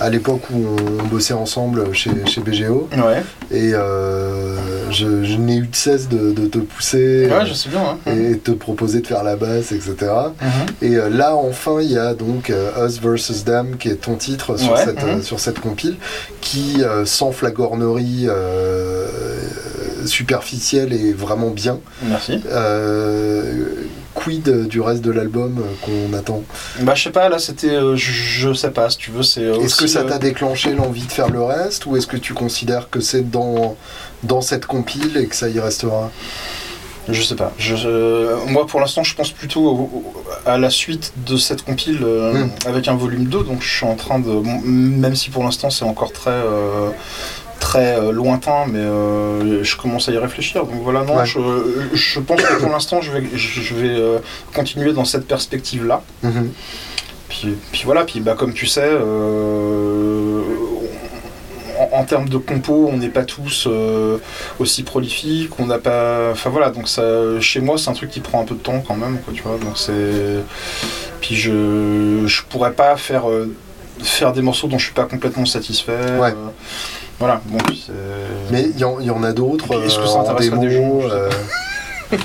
[0.00, 0.64] à l'époque où
[1.00, 2.88] on bossait ensemble chez, chez BGO.
[2.92, 3.22] ouais.
[3.50, 4.56] Et euh,
[4.90, 7.80] je, je n'ai eu de cesse de, de te pousser Ouais, je sais bien.
[8.06, 8.12] hein.
[8.12, 9.94] et de te proposer de faire la basse, etc.
[10.40, 10.48] Mhm.
[10.82, 13.44] Et euh, là, enfin, il y a donc euh, Us vs.
[13.44, 15.22] Them, qui est ton titre sur, Ouais, cette, mhm.
[15.22, 15.96] sur cette compile,
[16.40, 18.26] qui, sans flagornerie
[20.04, 21.78] superficielle, est vraiment bien.
[22.02, 22.40] Merci.
[24.16, 26.42] Euh, quid du reste de l'album euh, qu'on attend
[26.80, 29.42] Bah je sais pas là c'était euh, je, je sais pas si tu veux c'est
[29.42, 32.34] Est-ce que ça euh, t'a déclenché l'envie de faire le reste ou est-ce que tu
[32.34, 33.76] considères que c'est dans,
[34.22, 36.10] dans cette compile et que ça y restera?
[37.08, 37.52] Je sais pas.
[37.56, 42.00] Je, moi, pour l'instant, je pense plutôt au- au- à la suite de cette compile
[42.02, 42.50] euh, Mm.
[42.66, 43.44] avec un volume 2.
[43.44, 44.28] Donc, je suis en train de.
[44.66, 46.32] même si pour l'instant, c'est encore très.
[46.32, 46.90] euh,
[47.68, 51.26] très euh, lointain mais euh, je commence à y réfléchir donc voilà non Ouais.
[51.26, 51.40] je,
[51.94, 54.18] je pense que pour l'instant je vais, je, vais euh,
[54.54, 56.50] continuer dans cette perspective là Mhm.
[57.28, 58.88] puis, puis voilà, puis bah, comme tu sais,
[61.78, 64.18] en, en termes de compo, on n'est pas tous euh,
[64.58, 66.30] aussi prolifiques, on n'a pas.
[66.32, 67.02] Enfin voilà, donc ça,
[67.40, 69.42] chez moi, c'est un truc qui prend un peu de temps quand même, quoi, tu
[69.42, 69.58] vois.
[69.58, 70.42] Donc c'est.
[71.20, 73.52] Puis je, je pourrais pas faire, euh,
[74.02, 75.92] faire des morceaux dont je suis pas complètement satisfait.
[76.20, 76.30] Ouais.
[76.30, 76.48] euh,
[77.18, 77.92] voilà, bon, puis c'est.
[78.52, 80.98] Mais il y, y en a d'autres est-ce que euh, ça en intéresserait des gens,
[81.10, 81.30] euh,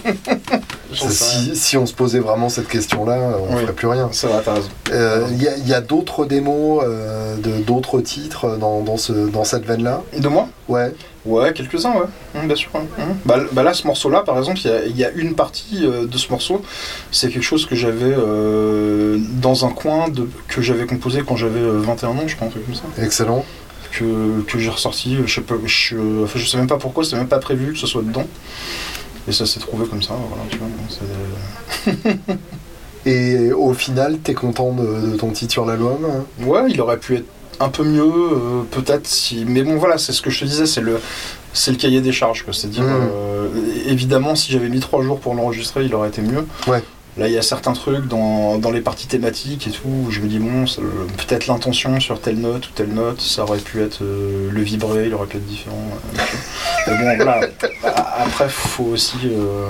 [0.94, 3.18] si, si on se posait vraiment cette question-là,
[3.50, 3.62] on Oui.
[3.62, 4.10] ferait plus rien.
[4.12, 4.70] C'est vrai, t'as raison.
[4.92, 10.02] Euh, Il y a, d'autres démos euh, d'autres titres dans, dans, ce, dans cette veine-là?
[10.18, 10.48] De moi?
[10.68, 10.94] Ouais.
[11.26, 12.72] Ouais, quelques-uns, ouais, Hum, bien sûr.
[12.74, 12.82] ouais.
[13.00, 13.16] Hum.
[13.26, 15.82] Bah, bah là, ce morceau-là, par exemple, il y a- il y, a une partie
[15.86, 16.64] euh, de ce morceau,
[17.12, 21.60] c'est quelque chose que j'avais euh, dans un coin de, que j'avais composé quand j'avais
[21.60, 23.46] euh, 21 ans, je crois, un truc comme ça, Excellent.
[23.92, 27.18] Que, que j'ai ressorti, je sais, pas, je, enfin, je sais même pas pourquoi, c'était
[27.18, 28.26] même pas prévu que ce soit dedans.
[29.28, 30.68] Et ça s'est trouvé comme ça, voilà, tu vois.
[30.90, 32.28] c'est-
[33.06, 36.24] Et au final, t'es content de, de ton titre sur l'album hein?
[36.46, 37.26] Ouais, il aurait pu être
[37.60, 39.44] un peu mieux, euh, peut-être si.
[39.48, 41.00] Mais bon, voilà, c'est ce que je te disais, c'est le,
[41.54, 42.54] c'est le cahier des charges, quoi.
[42.54, 43.10] C'est-à-dire, Mm.
[43.12, 43.48] euh,
[43.88, 46.46] évidemment, si j'avais mis trois jours pour l'enregistrer, il aurait été mieux.
[46.68, 46.84] Ouais.
[47.18, 50.22] Là, il y a certains trucs dans, dans les parties thématiques et tout, où je
[50.22, 50.64] me dis, bon,
[51.18, 55.08] peut-être l'intention sur telle note ou telle note, ça aurait pu être euh, le vibré,
[55.08, 55.76] il aurait pu être différent.
[56.18, 56.22] euh.
[56.88, 57.48] Mais bon, voilà.
[58.18, 59.18] Après, faut aussi.
[59.26, 59.66] euh,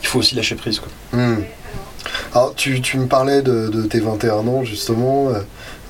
[0.00, 0.88] il faut aussi lâcher prise, quoi.
[1.12, 1.42] Hmm.
[2.34, 5.30] Alors, tu, tu me parlais de, de tes 21 ans, justement.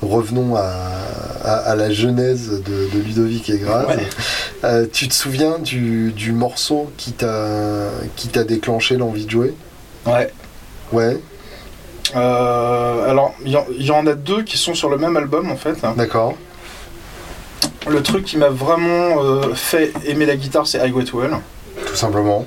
[0.03, 0.71] Revenons à,
[1.45, 3.55] à- à la genèse de, de Ludovic et.
[3.65, 3.97] Ouais.
[4.65, 9.55] Euh, tu te souviens du, du morceau qui t'a qui t'a déclenché l'envie de jouer?
[10.07, 10.33] Ouais.
[10.93, 11.19] Ouais,
[12.17, 15.17] Euh, alors, il y, en- il y en a deux qui sont sur le même
[15.17, 15.77] album en fait.
[15.97, 16.35] d'accord.
[17.89, 21.33] Le truc qui m'a vraiment euh, fait aimer la guitare, c'est I Wet Well.
[21.87, 22.47] Tout simplement.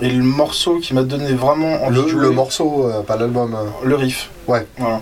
[0.00, 3.54] Et le morceau qui m'a donné vraiment envie Le, de jouer, le morceau, pas l'album.
[3.54, 3.66] hein.
[3.84, 4.30] le riff.
[4.46, 4.66] Ouais.
[4.78, 5.00] Voilà.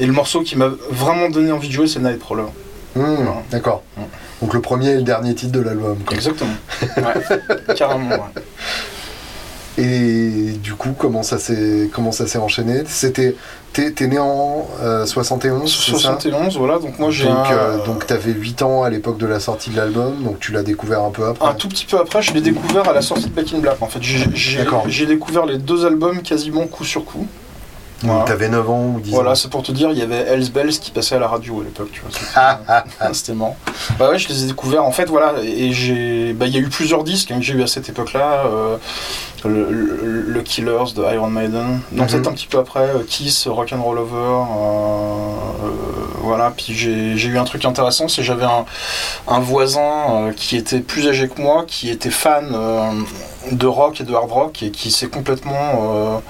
[0.00, 2.44] Et le morceau qui m'a vraiment donné envie de jouer, c'est Nightcrawler.
[2.96, 3.42] Hmm, Voilà.
[3.52, 3.82] D'accord.
[3.96, 4.02] Hmm.
[4.42, 5.98] Donc le premier et le dernier titre de l'album.
[6.10, 6.50] Exactement.
[6.96, 7.74] Ouais.
[7.76, 8.08] Carrément.
[8.10, 8.42] Ouais.
[9.78, 12.82] Et du coup, comment ça s'est comment ça s'est enchaîné?
[12.86, 13.36] C'était
[13.72, 15.98] t'es t'es né en euh, 71, c'est ça?
[15.98, 16.78] 71, voilà.
[16.78, 19.70] Donc moi j'ai Donc, un, euh, donc t'avais 8 ans à l'époque de la sortie
[19.70, 21.48] de l'album, donc tu l'as découvert un peu après.
[21.48, 23.80] un tout petit peu après, je l'ai découvert à la sortie de Back in Black.
[23.80, 27.26] En fait, j'ai- j'ai découvert les deux albums quasiment coup sur coup.
[28.02, 28.24] Voilà.
[28.24, 29.34] t'avais 9 ans ou 10 Voilà, ans.
[29.34, 31.64] c'est pour te dire, il y avait Hells Bells qui passait à la radio à
[31.64, 32.10] l'époque, tu vois.
[32.10, 33.56] c'était- Ah, C'était marrant.
[33.98, 34.84] Bah ouais, je les ai découverts.
[34.84, 37.54] En fait, voilà, et j'ai, bah il y a eu plusieurs disques hein, que j'ai
[37.54, 38.44] eu à cette époque-là.
[38.46, 38.76] euh,
[39.42, 41.80] le, le- le Killers de Iron Maiden.
[41.92, 42.06] Donc Mhm.
[42.08, 44.14] peut-être un petit peu après, euh, Kiss, Rock and Roll Over.
[44.14, 45.70] euh,
[46.22, 48.64] Voilà, puis j'ai j'ai eu un truc intéressant, c'est que j'avais un,
[49.26, 52.54] un voisin qui était plus âgé que moi, qui était fan
[53.50, 56.22] de rock et de hard rock et qui s'est complètement.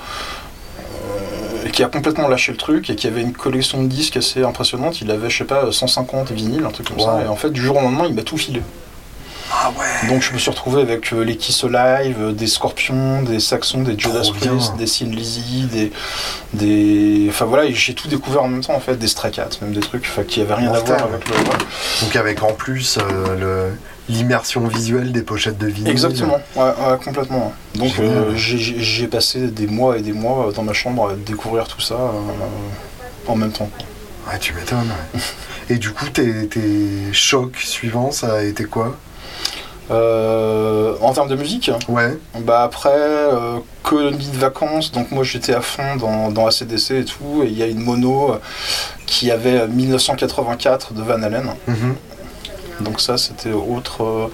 [1.70, 5.00] Qui a complètement lâché le truc et qui avait une collection de disques assez impressionnante.
[5.00, 7.22] Il avait, je sais pas, 150 vinyles, un truc comme ça.
[7.24, 8.62] Et en fait, du jour au lendemain, il m'a tout filé.
[9.52, 13.22] Ah ouais Donc je me suis retrouvé avec euh, les Kiss Alive, euh, des Scorpions,
[13.22, 14.30] des Saxons, des Judas.
[14.38, 15.90] Priest, des Sin Lizzy, des,
[16.54, 17.26] des...
[17.30, 19.80] Enfin voilà, j'ai tout découvert en même temps en fait, des Stray Cats, même des
[19.80, 21.34] trucs qui avaient rien à voir avec le...
[22.02, 23.36] Donc avec en plus euh,
[23.70, 23.78] le-
[24.10, 25.90] l'immersion visuelle des pochettes de vinyle.
[25.90, 27.52] Exactement, ouais, ouais, complètement.
[27.76, 31.66] Donc euh, j'ai- passé des mois et des mois euh, dans ma chambre à découvrir
[31.68, 33.70] tout ça euh, en même temps.
[34.30, 34.90] Ouais, tu m'étonnes.
[35.14, 35.20] ouais.
[35.70, 38.96] Et du coup, tes, tes chocs suivants, ça a été quoi?
[39.90, 42.16] Euh, en termes de musique, Ouais.
[42.40, 47.04] Bah après, euh, colonie de vacances, donc moi j'étais à fond dans, dans ACDC et
[47.04, 48.36] tout, et il y a une mono
[49.06, 51.46] qui avait euh, 1984 de Van Halen.
[51.66, 51.94] Mhm.
[52.80, 54.26] Donc ça c'était autre, euh,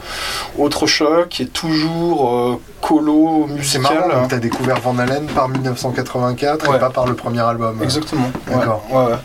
[0.59, 3.83] autre choc, et toujours euh, colo C'est musical.
[4.09, 6.77] marrant, donc t'as découvert Van Halen par 1984 Ouais.
[6.77, 7.83] et pas par le premier album.
[7.83, 8.31] Exactement.
[8.49, 8.83] ouais, D'accord.
[8.91, 9.17] Ouais, ouais.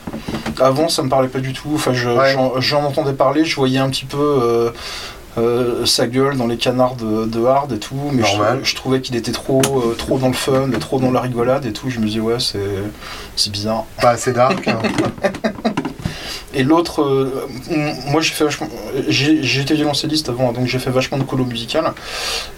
[0.59, 2.09] Avant ça me parlait pas du tout, enfin je-
[2.59, 4.17] j'en entendais parler, je voyais un petit peu...
[5.37, 8.21] euh, sa gueule dans les canards de, de hard et tout, mais
[8.63, 11.65] je, trouvais qu'il était trop, euh, trop dans le fun, et trop dans la rigolade
[11.65, 11.89] et tout.
[11.89, 12.59] Je me dis ouais c'est
[13.37, 13.85] c'est bizarre.
[14.01, 14.67] Pas assez dark.
[14.67, 14.79] hein.
[16.53, 17.47] Et l'autre, euh,
[18.07, 18.67] moi j'ai fait vachement,
[19.07, 21.93] j'ai j'ai été violoncelliste avant, donc j'ai fait vachement de colo musical.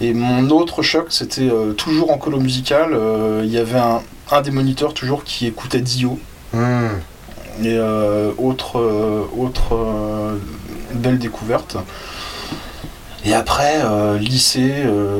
[0.01, 2.89] Et mon autre choc, c'était euh, toujours en colo musical.
[2.93, 4.01] euh, Il y avait un,
[4.31, 6.17] un des moniteurs toujours qui écoutait Dio.
[6.53, 6.87] Hmm.
[7.63, 7.77] Et
[8.39, 8.81] autre,
[9.37, 9.77] autre
[10.95, 11.77] belle découverte.
[13.25, 13.75] Et après,
[14.19, 14.73] lycée,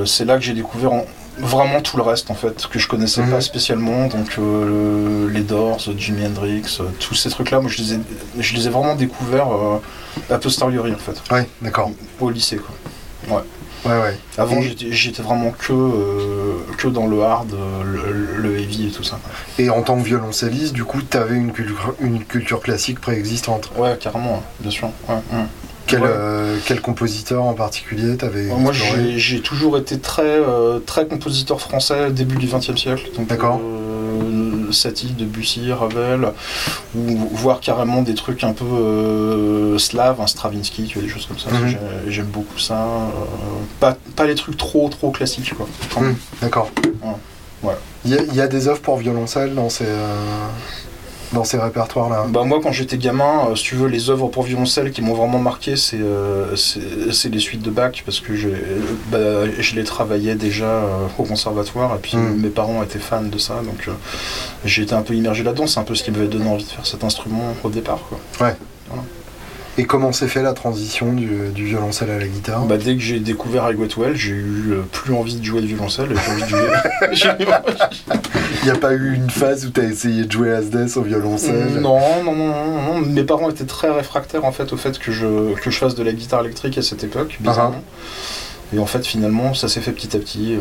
[0.06, 1.06] c'est là que j'ai découvert en-
[1.40, 3.32] vraiment tout le reste en fait, que je connaissais Mhm.
[3.32, 4.08] pas spécialement.
[4.08, 8.00] Donc euh, le- les Doors, Jimi Hendrix, euh, tous ces trucs-là, moi je les ai,
[8.40, 9.78] je les ai vraiment découverts euh,
[10.34, 11.92] a posteriori en fait, Ouais, d'accord.
[12.20, 12.58] au lycée.
[12.58, 13.44] Quoi.
[13.86, 14.18] Ouais, ouais.
[14.38, 18.92] Avant Et- j'étais- j'étais vraiment que, euh, que dans le hard, le, le heavy et
[18.92, 19.20] tout ça.
[19.60, 23.72] Et en tant que violoncelliste, du coup, t'avais une culture, une culture classique préexistante.
[23.78, 24.90] Ouais, carrément, hein, bien sûr.
[25.10, 25.16] Ouais.
[25.94, 26.10] Quel, Ouais.
[26.12, 32.10] euh, quel compositeur en particulier t'avais Moi, j'ai toujours été très, euh, très compositeur français
[32.12, 33.10] début du XXe siècle.
[33.30, 33.60] D'accord.
[33.64, 36.30] euh, Satie, Debussy, Ravel,
[36.96, 41.28] ou voire carrément des trucs un peu euh, slaves, un Stravinsky, tu vois, des choses
[41.28, 41.52] comme ça.
[41.52, 41.68] Mhm.
[41.68, 42.86] J'ai- J'aime beaucoup ça.
[42.86, 43.10] euh,
[43.80, 45.68] pas, pas les trucs trop, trop classiques, quoi.
[46.02, 46.72] Hmm, D'accord.
[47.62, 47.76] Ouais.
[48.06, 50.48] Il y, a- il y a des œuvres pour violoncelle dans ces, euh,
[51.34, 52.26] dans ces répertoires-là.
[52.30, 55.14] Bah moi quand j'étais gamin, euh, si tu veux, les œuvres pour violoncelle qui m'ont
[55.14, 56.56] vraiment marqué, c'est euh,
[57.32, 58.54] les suites de Bach parce que j'ai-
[59.12, 62.36] bah, je les travaillais déjà euh, au conservatoire et puis Mm.
[62.42, 63.92] mes parents étaient fans de ça, donc euh,
[64.66, 65.68] j'ai été un peu immergé là-dedans.
[65.68, 68.00] C'est un peu ce qui m'avait donné envie de faire cet instrument au départ.
[68.10, 68.20] Quoi.
[69.80, 73.02] Et comment s'est fait la transition du, du violoncelle à la guitare Bah, dès que
[73.02, 76.44] j'ai découvert I Got Well, j'ai eu euh, plus envie de jouer de violoncelle envie
[76.44, 76.68] de jouer.
[78.62, 81.80] Il n'y a pas eu une phase où t'as essayé de jouer Asdes au violoncelle
[81.82, 83.02] Non, non, non, non, non.
[83.02, 86.04] Mes parents étaient très réfractaires en fait au fait que je, que je fasse de
[86.04, 87.84] la guitare électrique à cette époque, bizarrement.
[88.76, 90.56] Et en fait, finalement, ça s'est fait petit à petit.
[90.56, 90.60] euh,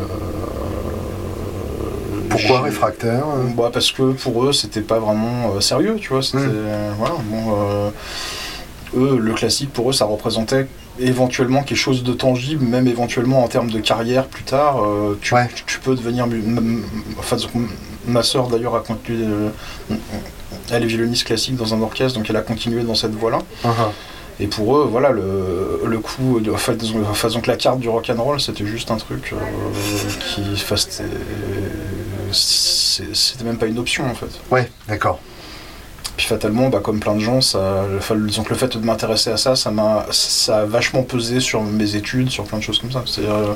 [2.29, 3.43] Pourquoi j'ai- réfractaire euh?
[3.55, 6.21] Bah, Parce que pour eux, c'était pas vraiment euh, sérieux, tu vois.
[6.23, 6.37] C'était.
[6.43, 6.51] Mm.
[6.51, 7.55] euh, voilà, bon.
[7.59, 7.89] euh,
[8.95, 10.67] eux, le classique, pour eux, ça représentait
[10.99, 14.83] éventuellement quelque chose de tangible, même éventuellement en termes de carrière plus tard.
[14.83, 15.47] euh, tu, Ouais.
[15.65, 16.27] tu peux devenir.
[17.19, 17.37] Enfin,
[18.07, 19.25] ma soeur d'ailleurs a continué.
[19.25, 19.49] euh,
[20.71, 23.39] elle est violoniste classique dans un orchestre, donc elle a continué dans cette voie-là.
[23.65, 23.91] Ah.
[24.39, 26.73] Et pour eux, voilà, le, le coup, de, enfin,
[27.45, 29.37] la carte du rock'n'roll, c'était juste un truc euh,
[30.33, 30.41] qui.
[30.53, 30.75] Enfin,
[32.31, 34.27] C'était même pas une option en fait.
[34.51, 35.19] Ouais, d'accord.
[36.15, 39.31] Puis fatalement, bah, comme plein de gens, ça, enfin, disons que le fait de m'intéresser
[39.31, 42.77] à ça, ça m'a, ça a vachement pesé sur mes études, sur plein de choses
[42.77, 43.01] comme ça.
[43.07, 43.53] C'est-à-dire, euh,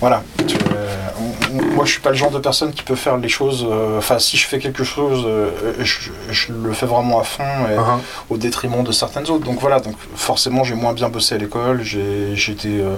[0.00, 0.22] voilà.
[0.46, 3.18] Tu- euh, on- on- moi, je suis pas le genre de personne qui peut faire
[3.18, 3.66] les choses.
[3.68, 5.50] euh, Enfin, si je fais quelque chose, euh,
[5.80, 7.98] je, je le fais vraiment à fond et ah.
[8.30, 9.44] au détriment de certaines autres.
[9.44, 9.78] Donc voilà.
[9.78, 11.82] Donc forcément, j'ai moins bien bossé à l'école.
[11.82, 12.96] J'ai, euh,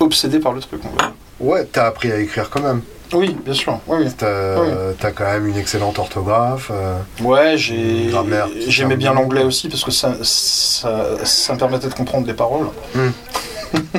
[0.00, 0.80] obsédé par le truc.
[0.84, 1.12] on va dire.
[1.38, 2.82] Ouais, t'as appris à écrire quand même.
[3.12, 3.78] Oui, bien sûr.
[3.86, 4.10] Oui, oui.
[4.16, 4.68] T'as Oui.
[5.14, 6.70] quand même une excellente orthographe.
[6.72, 12.26] euh, Ouais, j'aimais bien l'anglais aussi parce que ça, ça, ça me permettait de comprendre
[12.26, 12.68] les paroles.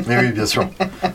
[0.08, 0.68] Mais oui, bien sûr.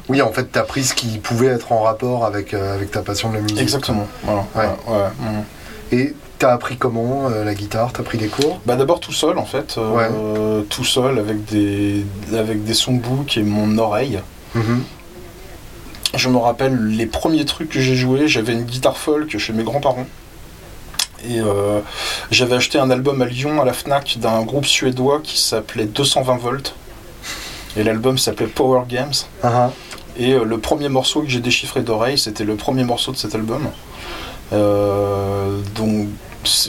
[0.09, 3.03] Oui, en fait, t'as pris ce qui pouvait être en rapport avec, euh, avec ta
[3.03, 3.61] passion de la musique.
[3.61, 4.07] Exactement.
[4.25, 4.45] Voilà.
[4.55, 4.65] Ouais.
[4.89, 5.43] Ouais, ouais, mhm.
[5.93, 7.93] Et t'as appris comment euh, la guitare?
[7.93, 8.61] T'as pris des cours?
[8.67, 12.05] Bah d'abord tout seul en fait, euh, tout seul avec des
[12.35, 14.21] avec des songbooks et mon oreille.
[14.55, 14.83] Mhm.
[16.17, 19.65] Je me rappelle les premiers trucs que j'ai joués, j'avais une guitare folk chez mes
[19.65, 20.07] grands-parents.
[21.25, 21.81] Et euh,
[22.31, 26.37] j'avais acheté un album à Lyon à la Fnac d'un groupe suédois qui s'appelait 220
[26.37, 26.75] volts.
[27.77, 29.13] Et l'album s'appelait Power Games.
[29.43, 29.71] Ah,
[30.17, 33.35] Et euh, le premier morceau que j'ai déchiffré d'oreille, c'était le premier morceau de cet
[33.35, 33.69] album.
[34.53, 36.09] Euh, donc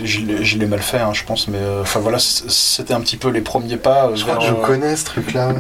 [0.04, 3.42] je l'ai mal fait, hein, je pense, mais enfin voilà, c'était un petit peu les
[3.42, 4.10] premiers pas.
[4.16, 5.54] Je crois vers, que je connais ce truc-là.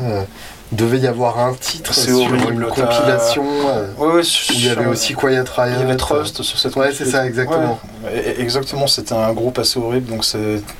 [0.71, 4.69] Devait y avoir un titre sur horrible, une compilation euh, Ouais, ouais, où il y
[4.69, 5.75] avait aussi Quiet Riot.
[5.75, 7.79] Il y avait Trust sur cette Ouais, c'est ça, exactement.
[8.03, 10.25] Ouais, exactement, c'était un groupe assez horrible, donc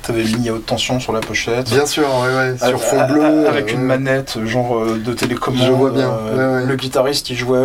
[0.02, 1.70] t'avais une ligne à haute tension sur la pochette.
[1.70, 3.46] Bien sûr, ouais, ouais, sur fond bleu.
[3.48, 5.66] Avec euh, une manette, genre euh, de télécommande.
[5.66, 6.12] Je vois bien.
[6.34, 7.58] Le guitariste, il jouait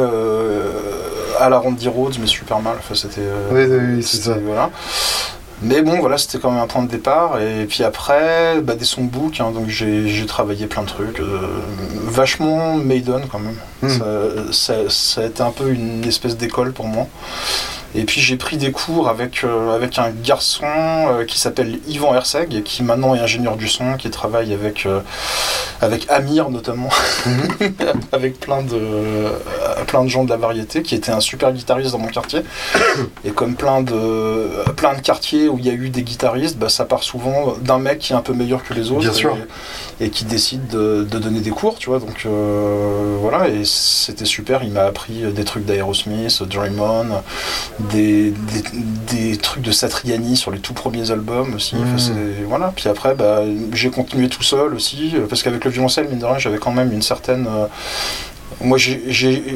[1.40, 2.76] à la Randy Rhodes, mais super mal.
[2.80, 3.22] Enfin, c'était.
[3.52, 4.38] Oui, oui, oui, c'est ça.
[4.46, 4.70] Voilà.
[5.64, 7.40] Mais bon, voilà, c'était quand même un point de départ.
[7.42, 11.20] Et puis après, bah, des songbook, hein, donc j'ai travaillé plein de trucs.
[11.20, 11.40] euh,
[12.06, 13.56] vachement Maiden quand même.
[13.82, 13.90] Hmm.
[13.90, 14.06] Ça,
[14.52, 17.08] ça- ça a été un peu une espèce d'école pour moi.
[17.96, 22.16] Et puis j'ai pris des cours avec, euh, avec un garçon euh, qui s'appelle Yvan
[22.16, 25.00] Herseg, et qui maintenant est ingénieur du son, qui travaille avec, euh,
[25.82, 26.90] avec Amir notamment,
[27.26, 27.74] Mhm.
[28.12, 28.80] avec plein de,
[29.88, 32.42] plein de gens de la variété, qui était un super guitariste dans mon quartier.
[33.26, 36.70] Et comme plein de, plein de quartiers où il y a eu des guitaristes, bah,
[36.70, 39.02] ça part souvent d'un mec qui est un peu meilleur que les autres.
[39.02, 39.38] Bien et, sûr.
[40.00, 42.00] Et qui décide de, de donner des cours, tu vois.
[42.00, 42.26] Donc
[43.22, 44.64] voilà, et c'était super.
[44.64, 47.06] Il m'a appris des trucs d'Aerosmith, Dream On,
[47.92, 48.64] des, des,
[49.32, 51.76] des trucs de Satriani sur les tout premiers albums aussi.
[51.76, 52.72] Enfin, c'est- voilà.
[52.76, 53.42] Puis après, bah,
[53.74, 56.92] j'ai continué tout seul aussi, parce qu'avec le violoncelle, mine de rien, j'avais quand même
[56.92, 57.48] une certaine.
[57.48, 57.66] euh,
[58.62, 59.02] moi, j'ai-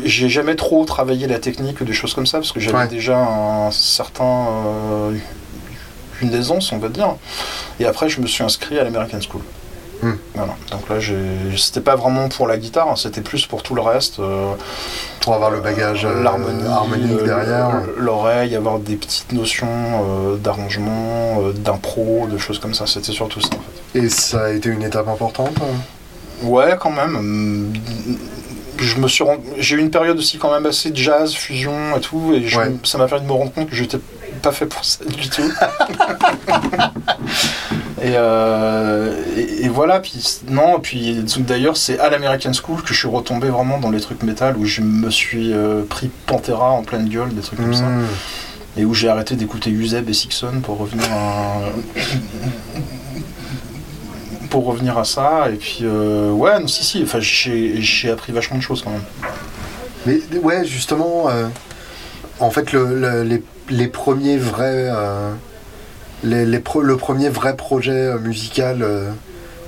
[0.05, 2.87] jamais trop travaillé la technique ou des choses comme ça, parce que j'avais Ouais.
[2.87, 4.47] déjà un certain.
[4.49, 5.11] euh,
[6.21, 7.15] une aisance, on va dire.
[7.79, 9.41] Et après, je me suis inscrit à l'American School.
[10.03, 10.11] Hmm.
[10.35, 10.55] Voilà.
[10.71, 10.95] Donc là,
[11.57, 14.19] c'était pas vraiment pour la guitare, hein, c'était plus pour tout le reste.
[14.19, 14.53] euh,
[15.21, 17.81] Pour avoir le bagage euh, l'harmonie, harmonique derrière.
[17.97, 22.85] l'oreille, avoir des petites notions euh, d'arrangement, d'impro, de choses comme ça.
[22.87, 23.49] C'était surtout ça.
[23.53, 23.59] En
[23.93, 23.99] fait.
[23.99, 25.55] Et ça a été une étape importante.
[25.61, 26.43] hein?
[26.43, 27.73] Ouais, quand même.
[28.79, 31.99] Je me suis rend- j'ai eu une période aussi quand même assez jazz, fusion et
[31.99, 32.71] tout, et je- Ouais.
[32.83, 33.97] ça m'a permis de me rendre compte que j'étais
[34.41, 35.41] pas fait pour ça du tout.
[38.01, 42.99] et, euh, et, et voilà, puis non, puis d'ailleurs c'est à l'American School que je
[42.99, 46.83] suis retombé vraiment dans les trucs métal où je me suis euh, pris Pantera en
[46.83, 48.05] pleine gueule, des trucs comme ça, Mhm.
[48.77, 51.59] et où j'ai arrêté d'écouter Uzeb et Sixon pour revenir à
[54.49, 58.31] pour revenir à ça, et puis euh, ouais, non, si si, enfin j'ai j'ai appris
[58.31, 59.03] vachement de choses quand même.
[60.05, 61.47] Mais ouais, justement, euh,
[62.39, 64.89] en fait, le, le- les, les premiers vrais.
[64.91, 65.31] euh,
[66.23, 69.11] les, les pro- le premier vrai projet euh, musical euh,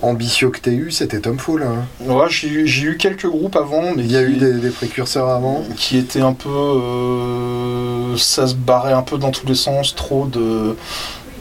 [0.01, 1.63] ambitieux que tu eu, c'était Tom Fool.
[1.63, 1.85] hein.
[2.11, 5.63] Ouais, j'ai eu, quelques groupes avant, mais Il y a eu des, des précurseurs avant.
[5.75, 6.49] qui étaient un peu.
[6.49, 10.75] euh, ça se barrait un peu dans tous les sens, trop de.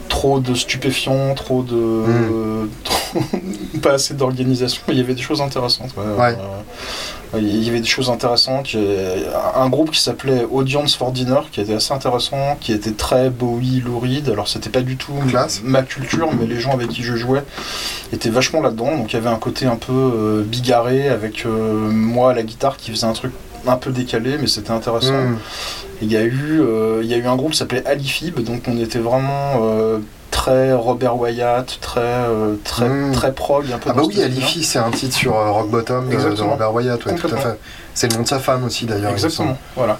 [0.09, 1.75] Trop de stupéfiants, trop de.
[1.75, 2.69] Hmm.
[3.81, 5.91] pas assez d'organisation, mais il y avait des choses intéressantes.
[5.97, 6.03] ouais.
[6.19, 6.35] Ouais.
[7.33, 8.75] Euh, il y avait des choses intéressantes.
[9.55, 13.83] Un groupe qui s'appelait Audience for Dinner, qui était assez intéressant, qui était très Bowie,
[13.85, 14.29] Lou Reed.
[14.29, 15.61] Alors c'était pas du tout Classe.
[15.63, 17.43] ma culture, mais les gens avec qui je jouais
[18.11, 18.97] étaient vachement là-dedans.
[18.97, 22.41] Donc il y avait un côté un peu euh, bigarré avec euh, moi à la
[22.41, 23.31] guitare qui faisait un truc
[23.67, 25.13] un peu décalé, mais c'était intéressant.
[25.13, 25.37] Mhm.
[26.01, 28.63] Il y a eu, euh, il y a eu un groupe qui s'appelait Alifib, donc
[28.67, 29.99] on était vraiment euh,
[30.31, 33.11] très Robert Wyatt, très euh, très Mm.
[33.13, 33.89] très prog, un peu.
[33.91, 34.21] Ah bah oui.
[34.21, 36.41] Alifi, c'est un titre sur euh, Rock Bottom de.
[36.41, 37.59] Robert Wyatt, ouais, tout à fait.
[37.93, 39.09] C'est le nom de sa femme aussi d'ailleurs.
[39.09, 39.99] il me Exactement, voilà.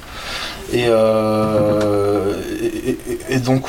[0.72, 3.66] Et, euh, et, et- et donc,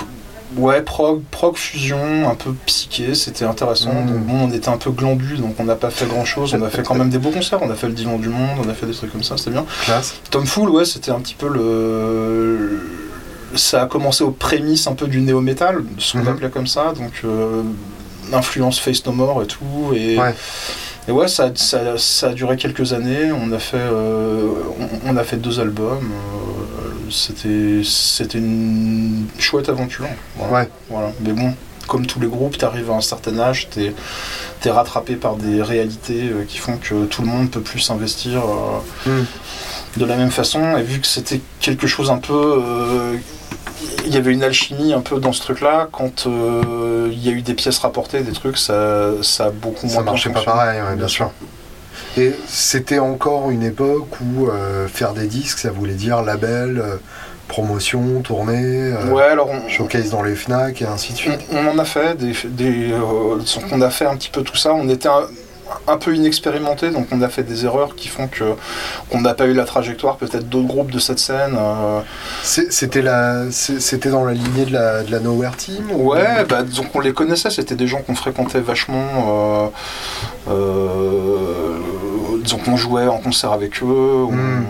[0.57, 3.93] ouais, prog, prog fusion, un peu psyché, c'était intéressant.
[3.93, 4.07] Mm.
[4.07, 6.55] Donc, bon, on était un peu glandu, donc on n'a pas fait grand chose.
[6.55, 8.59] On a fait quand même des beaux concerts, on a fait le Divan du Monde,
[8.65, 9.65] on a fait des trucs comme ça, c'était bien.
[9.85, 10.15] Classe.
[10.31, 13.09] Tom Fool, ouais, c'était un petit peu le.
[13.57, 16.29] Ça a commencé aux prémices un peu du néo-metal, ce qu'on Mhm.
[16.29, 17.63] appelait comme ça, donc euh,
[18.33, 19.93] influence Face No More et tout.
[19.95, 20.35] Et Ouais.
[21.09, 23.33] et ouais, ça, ça, ça a duré quelques années.
[23.33, 24.49] On a fait, euh,
[25.05, 26.11] on, on a fait deux albums.
[26.13, 30.07] euh, c'était, c'était une chouette aventure.
[30.37, 30.53] Voilà.
[30.55, 30.69] Ouais.
[30.89, 31.11] Voilà.
[31.23, 31.53] Mais bon,
[31.89, 33.81] comme tous les groupes, tu arrives à un certain âge, tu
[34.65, 38.43] es, rattrapé par des réalités euh, qui font que tout le monde peut plus s'investir
[39.07, 39.11] Mm.
[39.97, 40.77] de la même façon.
[40.77, 42.63] Et vu que c'était quelque chose un peu.
[44.07, 45.89] Il y avait une alchimie un peu dans ce truc-là.
[45.93, 49.87] Quand euh, il y a eu des pièces rapportées, des trucs, ça, ça a beaucoup
[49.87, 51.31] moins Ça marchait pas pareil, ouais, bien sûr.
[52.17, 56.97] Et c'était encore une époque où euh, faire des disques, ça voulait dire label, euh,
[57.47, 61.41] promotion, tournée, Ouais, alors on, showcase dans les FNAC et ainsi de suite.
[61.53, 62.95] on, on en a fait des, des
[63.73, 64.73] on a fait un petit peu tout ça.
[64.75, 65.23] On était un,
[65.89, 68.45] un peu inexpérimenté, donc on a fait des erreurs qui font que
[69.11, 71.57] qu'on n'a pas eu la trajectoire peut-être d'autres groupes de cette scène.
[71.59, 72.01] euh.
[72.43, 76.63] C'était la, c'était dans la lignée de la, de la Nowhere Team ou- Ouais, bah,
[76.63, 79.71] disons qu'on les connaissait, c'était des gens qu'on fréquentait vachement.
[80.49, 81.79] euh, euh,
[82.43, 83.87] disons qu'on jouait en concert avec eux,
[84.29, 84.65] on, Mm.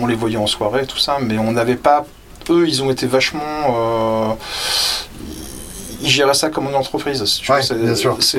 [0.00, 2.04] on les voyait en soirée, tout ça, mais on n'avait pas.
[2.48, 4.38] Eux, ils ont été vachement.
[6.02, 7.24] Ils géraient ça comme une entreprise.
[7.24, 7.60] si Ouais,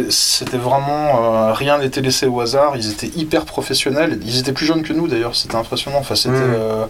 [0.10, 1.48] C'était vraiment.
[1.50, 4.20] euh, rien n'était laissé au hasard, ils étaient hyper professionnels.
[4.26, 5.98] Ils étaient plus jeunes que nous d'ailleurs, c'était impressionnant.
[6.00, 6.36] Enfin, c'était.
[6.36, 6.54] Mm.
[6.56, 6.86] euh,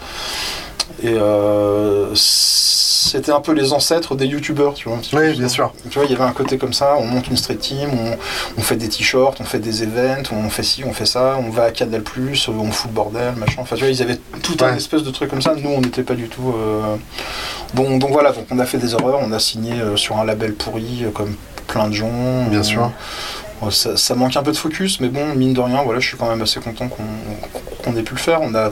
[1.04, 4.99] et euh, c'était un peu les ancêtres des youtubeurs, tu vois.
[5.14, 5.74] Oui, bien sûr.
[5.89, 8.18] Tu vois, il y avait un côté comme ça, on monte une street team, on,
[8.58, 11.49] on fait des t-shirts, on fait des events, on fait ci, on fait ça, on
[11.49, 13.62] va à Canal+, on fout le bordel, machin.
[13.62, 15.56] Enfin, tu vois, ils avaient tout un espèce de truc comme ça.
[15.56, 16.54] Nous, on n'était pas du tout...
[16.56, 16.95] euh,
[17.74, 20.26] Bon, donc voilà, donc on a fait des erreurs, on a signé euh, sur un
[20.26, 21.36] label pourri, euh, comme
[21.68, 22.45] plein de gens.
[22.49, 22.91] Bien sûr.
[23.70, 26.18] Ça, ça manque un peu de focus, mais bon, mine de rien, voilà, je suis
[26.18, 27.04] quand même assez content qu'on
[27.84, 28.41] qu'on ait pu le faire.
[28.41, 28.72] On a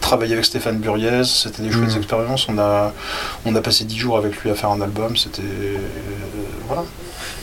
[0.00, 1.96] travaillé avec Stéphane Buriez, c'était des chouettes Mhm.
[1.98, 2.48] expériences.
[2.48, 2.92] On a,
[3.44, 5.42] on a passé 10 jours avec lui à faire un album, c'était.
[5.42, 5.76] euh,
[6.66, 6.84] voilà.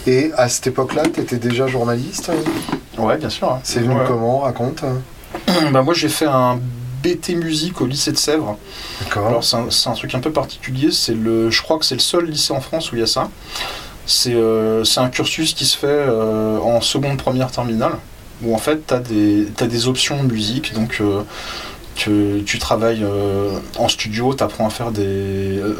[0.08, 2.32] Et à cette époque-là, tu étais déjà journaliste
[2.97, 3.49] Ouais, bien sûr.
[3.51, 3.60] hein.
[3.64, 4.04] C'est venu Ouais.
[4.08, 4.84] comment Raconte.
[5.72, 6.60] Bah, Moi, j'ai fait un
[7.01, 8.58] BT musique au lycée de Sèvres.
[9.01, 9.28] D'accord.
[9.28, 10.89] Alors, c'est un, truc un peu particulier.
[10.91, 13.08] C'est le, je crois que c'est le seul lycée en France où il y a
[13.08, 13.30] ça.
[14.06, 17.93] C'est euh, un cursus qui se fait euh, en seconde, première, terminale.
[18.43, 20.74] Où en fait, tu as, des des options de musique.
[20.74, 21.22] Donc, euh,
[21.95, 25.73] que tu travailles euh, en studio, tu apprends à faire des, euh,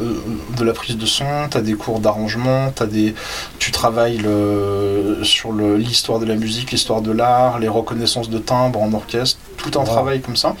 [0.56, 3.14] de la prise de son, tu as des cours d'arrangement, des,
[3.58, 8.38] tu travailles le, sur le- l'histoire de la musique, l'histoire de l'art, les reconnaissances de
[8.38, 9.86] timbres en orchestre, tout un Wow.
[9.86, 10.54] travail comme ça.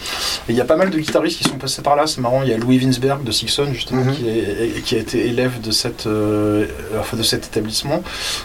[0.48, 2.42] Et il y a pas mal de guitaristes qui sont passés par là, c'est marrant,
[2.42, 4.12] il y a Louis Winsberg de Sixon justement Mhm.
[4.14, 6.66] qui, est- qui a été élève de, cette, euh,
[6.98, 8.02] enfin, de cet établissement.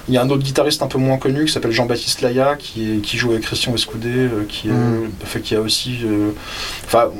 [0.08, 2.94] Il y a un autre guitariste un peu moins connu qui s'appelle Jean-Baptiste Laya qui,
[2.94, 4.74] est- qui joue avec Christian Escoudé, euh, qui, est-
[5.24, 6.00] enfin, qui a aussi...
[6.04, 6.32] euh,
[7.08, 7.12] Enfin,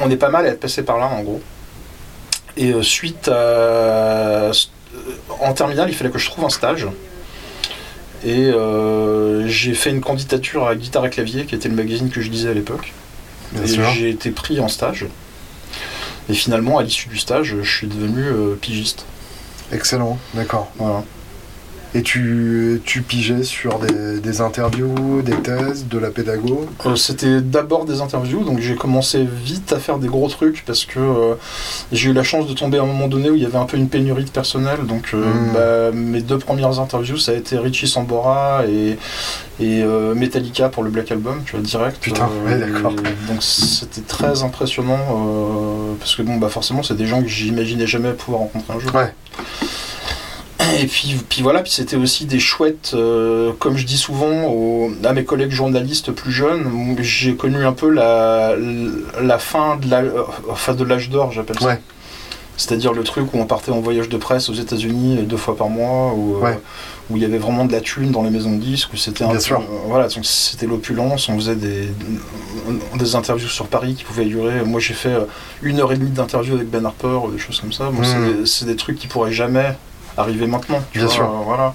[0.00, 1.40] on- est pas mal à être passé par là en gros.
[2.56, 3.32] Et euh, suite à.
[3.32, 4.52] euh,
[5.40, 6.86] En terminale, il fallait que je trouve un stage.
[8.24, 12.20] Et euh, j'ai fait une candidature à Guitare et Clavier, qui était le magazine que
[12.20, 12.92] je lisais à l'époque.
[13.94, 15.06] J'ai été pris en stage.
[16.28, 19.06] Et finalement, à l'issue du stage, je suis devenu euh, pigiste.
[19.72, 20.70] Excellent, d'accord.
[20.76, 21.02] Voilà.
[21.94, 27.42] Et tu, tu pigeais sur des, des interviews, des thèses, de la pédago Euh, C'était
[27.42, 31.34] d'abord des interviews, donc j'ai commencé vite à faire des gros trucs parce que euh,
[31.92, 33.66] j'ai eu la chance de tomber à un moment donné où il y avait un
[33.66, 34.86] peu une pénurie de personnel.
[34.88, 35.52] Donc euh, Mm.
[35.52, 38.96] bah, mes deux premières interviews, ça a été Richie Sambora et,
[39.60, 39.84] et
[40.14, 41.98] Metallica pour le Black Album, tu vois, direct.
[42.00, 42.92] Putain, ouais, d'accord.
[42.92, 48.12] donc c'était très impressionnant parce que bon, bah forcément, c'est des gens que j'imaginais jamais
[48.12, 48.94] pouvoir rencontrer un jour.
[48.94, 49.12] Ouais.
[50.80, 54.90] Et puis, puis voilà, puis c'était aussi des chouettes, euh, comme je dis souvent aux-
[55.04, 58.54] à mes collègues journalistes plus jeunes, j'ai connu un peu la,
[59.20, 61.66] la fin de la- euh, enfin, de l'âge d'or, j'appelle ça.
[61.66, 61.80] Ouais.
[62.56, 65.68] C'est-à-dire le truc où on partait en voyage de presse aux États-Unis deux fois par
[65.68, 66.40] mois, où, euh,
[67.10, 69.30] il y avait vraiment de la thune dans les maisons de disques, où c'était un
[69.30, 69.58] peu- sûr.
[69.60, 71.88] euh, voilà, donc c'était l'opulence, on faisait des,
[72.98, 74.62] des interviews sur Paris qui pouvaient durer.
[74.64, 75.24] Moi j'ai fait euh,
[75.62, 77.90] une heure et demie d'interview avec Ben Harper, des choses comme ça.
[77.90, 78.40] Bon, c'est Mm.
[78.40, 79.76] des- c'est des trucs qui pourraient jamais
[80.16, 80.80] arriver maintenant.
[80.92, 81.24] tu Bien vois, sûr.
[81.24, 81.74] euh, voilà.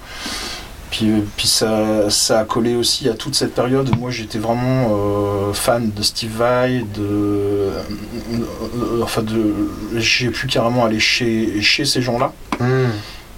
[0.92, 4.40] Puis, euh, puis ça, ça a collé aussi à toute cette période où moi j'étais
[4.40, 7.70] vraiment euh, fan de Steve Vai, de,
[9.04, 9.54] enfin de,
[9.98, 12.88] j'ai pu carrément aller chez, chez ces gens-là, Hmm.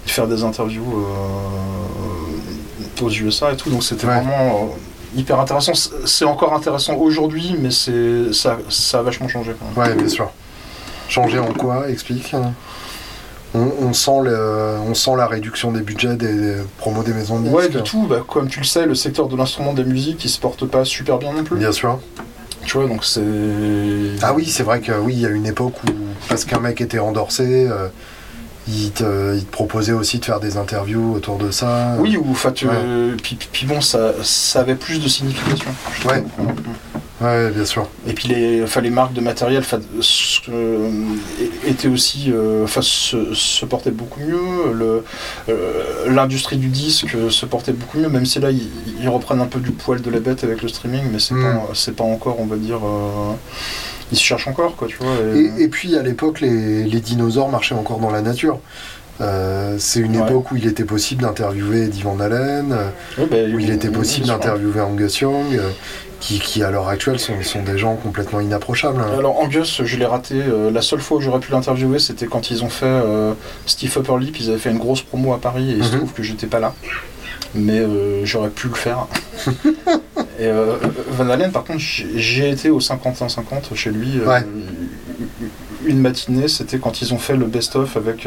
[0.05, 1.05] faire des interviews
[2.99, 4.15] euh, aux USA et tout, donc c'était Ouais.
[4.21, 5.73] vraiment euh, hyper intéressant.
[6.05, 9.53] C'est- encore intéressant aujourd'hui, mais c'est ça, ça a vachement changé.
[9.59, 9.89] Quand même.
[9.89, 10.29] Ouais, bien sûr.
[11.09, 11.89] Changer en quoi?
[11.89, 12.33] Explique.
[13.55, 17.39] On, on sent le, on sent la réduction des budgets des, des promos des maisons
[17.39, 17.55] de disques.
[17.55, 18.05] Ouais, de tout.
[18.07, 20.65] Bah, comme tu le sais, le secteur de l'instrument de la musique, il se porte
[20.67, 21.57] pas super bien non plus.
[21.57, 21.99] Bien sûr.
[22.65, 23.21] Tu vois, donc c'est.
[24.21, 25.91] Ah oui, c'est vrai que oui, il y a une époque où
[26.27, 27.87] parce qu'un mec était endorsé, euh,
[28.67, 31.95] il, te, il te proposait aussi de faire des interviews autour de ça.
[31.97, 32.67] Oui, ou enfin, Ouais.
[32.71, 35.71] euh, puis, puis- puis bon, ça, ça avait plus de signification.
[35.99, 36.21] je Ouais.
[36.37, 36.51] trouve.
[37.21, 37.87] Ouais, bien sûr.
[38.07, 39.61] Et puis les, enfin, les marques de matériel
[40.49, 40.89] euh,
[41.67, 44.37] étaient aussi, euh, enfin, se, se portaient beaucoup mieux.
[44.77, 45.01] Euh,
[46.07, 48.69] l'industrie du disque se portait beaucoup mieux, même si là ils,
[49.01, 51.43] ils reprennent un peu du poil de la bête avec le streaming, mais c'est Mm.
[51.43, 52.79] pas, c'est pas encore, on va dire,
[54.11, 55.13] ils se cherchent encore, quoi, tu vois.
[55.35, 58.59] Et, et puis à l'époque, les, les dinosaures marchaient encore dans la nature.
[59.21, 60.23] Euh, c'est une Ouais.
[60.29, 62.73] époque où il était possible d'interviewer Eddie Van Halen,
[63.17, 65.59] Ouais, bah, où il était possible d'interviewer Angus Young,
[66.19, 69.01] qui, qui à l'heure actuelle sont, sont des gens complètement inapprochables.
[69.17, 70.35] Alors Angus, je l'ai raté.
[70.35, 73.33] euh, la seule fois où j'aurais pu l'interviewer, c'était quand ils ont fait euh,
[73.65, 74.37] Steve Upper Lip.
[74.39, 75.97] Ils avaient fait une grosse promo à Paris et il se Mhm.
[75.99, 76.73] trouve que j'étais pas là.
[77.55, 79.07] Mais euh, j'aurais pu le faire.
[80.41, 80.49] Et
[81.09, 84.21] Van Halen, par contre, j'ai été au 51-50 chez lui.
[84.25, 84.41] Ouais.
[85.85, 88.25] Une matinée, c'était quand ils ont fait le best-of avec,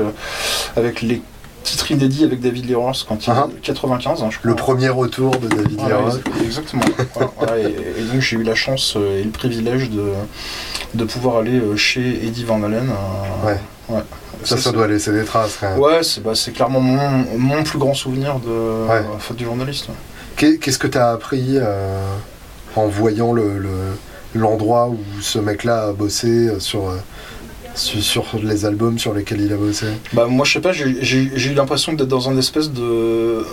[0.76, 1.22] avec les
[1.62, 3.48] titres inédits avec David Roth, quand il Ah.
[3.62, 4.50] 95, hein, je crois.
[4.50, 6.20] Le premier retour de David Lee Roth.
[6.26, 6.82] ex- exactement.
[7.14, 7.64] Voilà, voilà, et,
[7.98, 10.04] et donc j'ai eu la chance euh, et le privilège de,
[10.94, 12.90] de pouvoir aller euh, chez Eddie Van Halen.
[12.90, 13.58] euh, Ouais.
[13.88, 14.02] ouais.
[14.44, 15.78] Ça, ça doit laisser des traces quand même.
[15.78, 19.02] Ouais, c'est bah, clairement mon, mon plus grand souvenir de Ouais.
[19.20, 19.86] faute du journaliste.
[20.36, 22.00] Qu'est- Qu'est-ce que tu as appris euh,
[22.74, 23.68] en voyant le- le-
[24.34, 26.92] l'endroit où ce mec-là a bossé sur,
[27.74, 31.18] sur, sur les albums sur lesquels il a bossé Bah moi je sais pas, j'ai
[31.22, 33.44] eu l'impression d'être dans un espèce de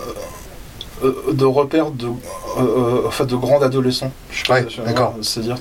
[1.02, 2.10] euh, de repère de euh,
[2.58, 4.12] euh, enfin de grande adolescent.
[4.30, 5.14] Je sais pas, Ouais, d'accord.
[5.22, 5.56] C'est-à-dire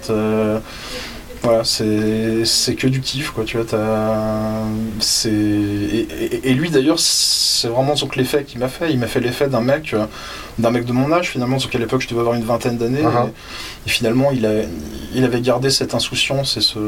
[1.42, 4.64] voilà, c'est que du kiff quoi, tu vois, t'as
[5.00, 9.08] c'est et, et- et lui d'ailleurs c'est vraiment donc l'effet qu'il m'a fait, il m'a
[9.08, 10.06] fait l'effet d'un mec euh,
[10.60, 13.04] d'un mec de mon âge finalement, donc à l'époque je devais avoir une vingtaine d'années.
[13.04, 13.28] Uh-huh.
[13.28, 14.52] et, et finalement il a
[15.16, 16.80] il avait gardé cette insouciance et ce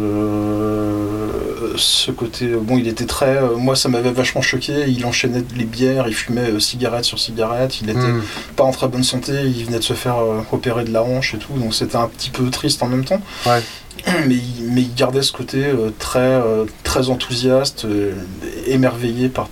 [1.77, 4.73] ce côté bon il était très euh, moi ça m'avait vachement choqué.
[4.87, 7.79] Il enchaînait les bières il fumait euh, cigarette sur cigarette.
[7.81, 8.21] Il était Hmm.
[8.55, 9.31] pas en très bonne santé.
[9.45, 11.53] Il venait de se faire euh, opérer de la hanche et tout.
[11.53, 13.21] Donc c'était un petit peu triste en même temps.
[13.45, 13.61] Ouais.
[14.27, 18.13] mais il, mais il gardait ce côté euh, très euh, très enthousiaste euh,
[18.67, 19.49] émerveillé par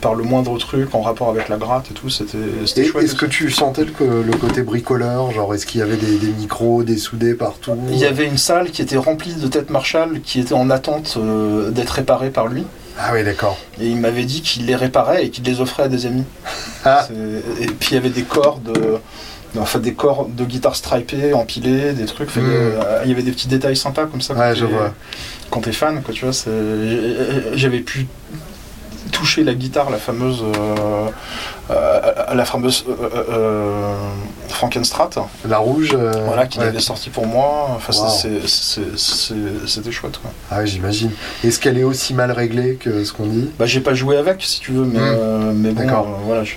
[0.00, 3.04] par le moindre truc en rapport avec la gratte et tout c'était c'était Et chouette
[3.04, 6.32] est-ce que tu sentais le, le côté bricoleur Genre, est-ce qu'il y avait des, des
[6.32, 7.76] micros, des soudés partout?
[7.90, 11.16] Il y avait une salle qui était remplie de têtes Marshall qui étaient en attente
[11.16, 12.64] euh, d'être réparées par lui
[12.98, 13.56] Ah oui, d'accord.
[13.80, 16.24] Et il m'avait dit qu'il les réparait et qu'il les offrait à des amis.
[16.84, 17.06] Ah.
[17.60, 18.98] Et puis il y avait des corps de.
[19.58, 22.34] Enfin, des corps de guitare stripées, empilés, des trucs.
[22.36, 22.40] Mm.
[22.42, 24.34] euh, Il y avait des petits détails sympas comme ça.
[24.34, 24.94] Ouais, quand je t'es- vois.
[25.50, 26.34] Quand t'es fan, quoi, tu vois.
[26.34, 26.50] c'est-
[27.54, 28.06] J'avais pu
[29.12, 30.42] toucher la guitare, la fameuse.
[30.42, 31.06] euh,
[31.70, 32.00] euh,
[32.34, 32.84] la fameuse
[34.48, 35.10] Frankenstrat,
[35.48, 35.94] La rouge
[36.26, 36.68] voilà, qu'il ouais.
[36.68, 37.68] avait sorti pour moi.
[37.76, 38.46] Enfin, Wow.
[39.66, 40.30] c'était chouette, quoi.
[40.50, 41.10] Ah j'imagine.
[41.44, 43.50] Est-ce qu'elle est aussi mal réglée que ce qu'on dit?
[43.58, 46.06] Bah j'ai pas joué avec si tu veux mais, euh, mais bon D'accord.
[46.24, 46.56] voilà je...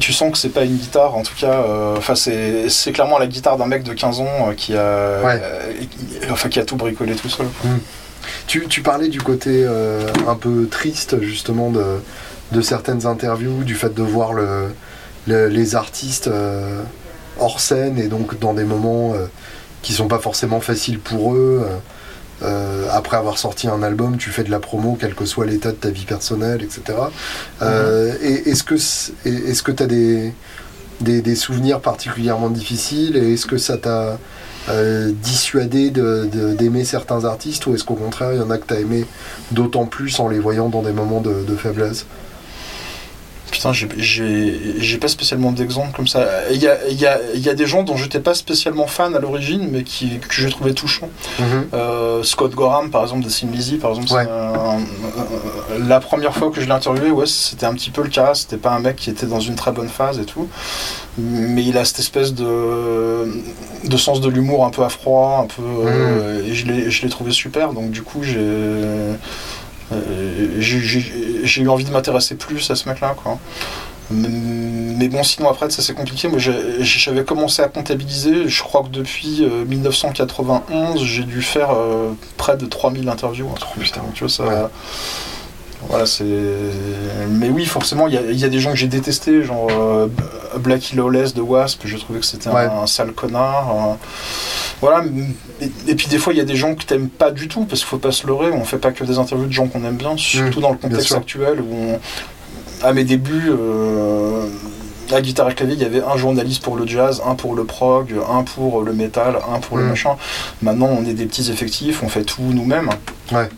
[0.00, 3.18] tu sens que c'est pas une guitare en tout cas euh, enfin c'est c'est clairement
[3.18, 5.40] la guitare d'un mec de 15 ans euh, qui a Ouais.
[5.42, 7.70] euh, qui- enfin qui a tout bricolé tout seul quoi.
[8.46, 9.66] Tu, tu parlais du côté
[10.26, 11.84] un peu triste justement de,
[12.52, 14.72] de certaines interviews, du fait de voir le,
[15.26, 16.30] le- les artistes
[17.38, 19.14] hors scène et donc dans des moments
[19.82, 21.66] qui sont pas forcément faciles pour eux.
[22.42, 25.70] Euh, après avoir sorti un album, tu fais de la promo, quel que soit l'état
[25.70, 26.98] de ta vie personnelle, etc.
[27.62, 30.32] Euh, et est-ce que c'est- et- est-ce que tu as des,
[31.00, 34.18] des, des souvenirs particulièrement difficiles et est-ce que ça t'a
[34.70, 38.56] euh, dissuadé de- de- d'aimer certains artistes ou est-ce qu'au contraire il y en a
[38.56, 39.04] que tu as aimé
[39.50, 42.06] d'autant plus en les voyant dans des moments de, de faiblesse?
[43.54, 47.66] Putain j'ai- pas spécialement d'exemple comme ça il y a, y, a, y a des
[47.66, 51.08] gens dont j'étais pas spécialement fan à l'origine mais qui, que j'ai trouvé touchants
[51.72, 54.28] Euh, Scott Gorham, par exemple, de Sin Lizzy, par exemple, c'est Ouais.
[54.28, 58.08] un- un- la première fois que je l'ai interviewé, ouais, c'était un petit peu le
[58.08, 58.34] cas.
[58.34, 60.48] C'était pas un mec qui était dans une très bonne phase et tout,
[61.18, 63.26] mais il a cette espèce de,
[63.84, 67.30] de sens de l'humour un peu à froid, un peu, euh, et je l'ai, trouvé
[67.32, 67.72] super.
[67.72, 69.14] Donc du coup, j'ai, euh,
[70.58, 73.38] j'ai, j'ai- eu envie de m'intéresser plus à ce mec-là, quoi.
[74.10, 76.28] Mais, bon, sinon après, ça c'est compliqué.
[76.28, 78.48] Moi, j'avais commencé à comptabiliser.
[78.48, 83.48] Je crois que depuis euh, 1991, j'ai dû faire euh, près de 3000 interviews.
[83.74, 84.00] comme ça.
[84.14, 84.44] Tu vois, ça.
[84.44, 84.68] Ouais.
[85.88, 86.24] Voilà, c'est.
[87.30, 89.68] Mais oui, forcément, il y, a- il y a des gens que j'ai détestés, genre
[89.70, 90.08] euh,
[90.58, 91.82] Blackie Lawless de Wasp.
[91.84, 92.66] Je trouvais que c'était un- Ouais.
[92.82, 93.70] un, sale connard.
[93.70, 93.94] euh,
[94.80, 95.04] Voilà.
[95.60, 97.64] Et, et puis des fois, il y a des gens que t'aimes pas du tout,
[97.64, 98.50] parce qu'il faut pas se leurrer.
[98.52, 101.12] On fait pas que des interviews de gens qu'on aime bien, surtout dans le contexte
[101.12, 102.00] actuel où on-
[102.86, 104.46] à mes débuts, euh,
[105.12, 107.64] à guitare et clavier, il y avait un journaliste pour le jazz, un pour le
[107.64, 109.88] prog, un pour le métal, un pour le Mm.
[109.88, 110.16] machin.
[110.62, 112.90] Maintenant, on est des petits effectifs, on fait tout nous-mêmes.
[113.32, 113.48] Ouais.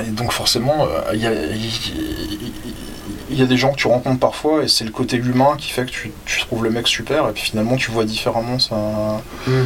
[0.00, 1.32] Et donc forcément, euh, il y, a,
[3.30, 5.70] il y a des gens que tu rencontres parfois et c'est le côté humain qui
[5.70, 8.76] fait que tu, tu trouves le mec super et puis finalement tu vois différemment sa,
[9.46, 9.64] Mm.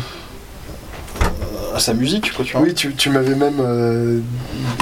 [1.79, 2.33] sa musique.
[2.33, 2.63] Quoi, tu vois.
[2.63, 4.21] Oui, tu, tu m'avais même euh,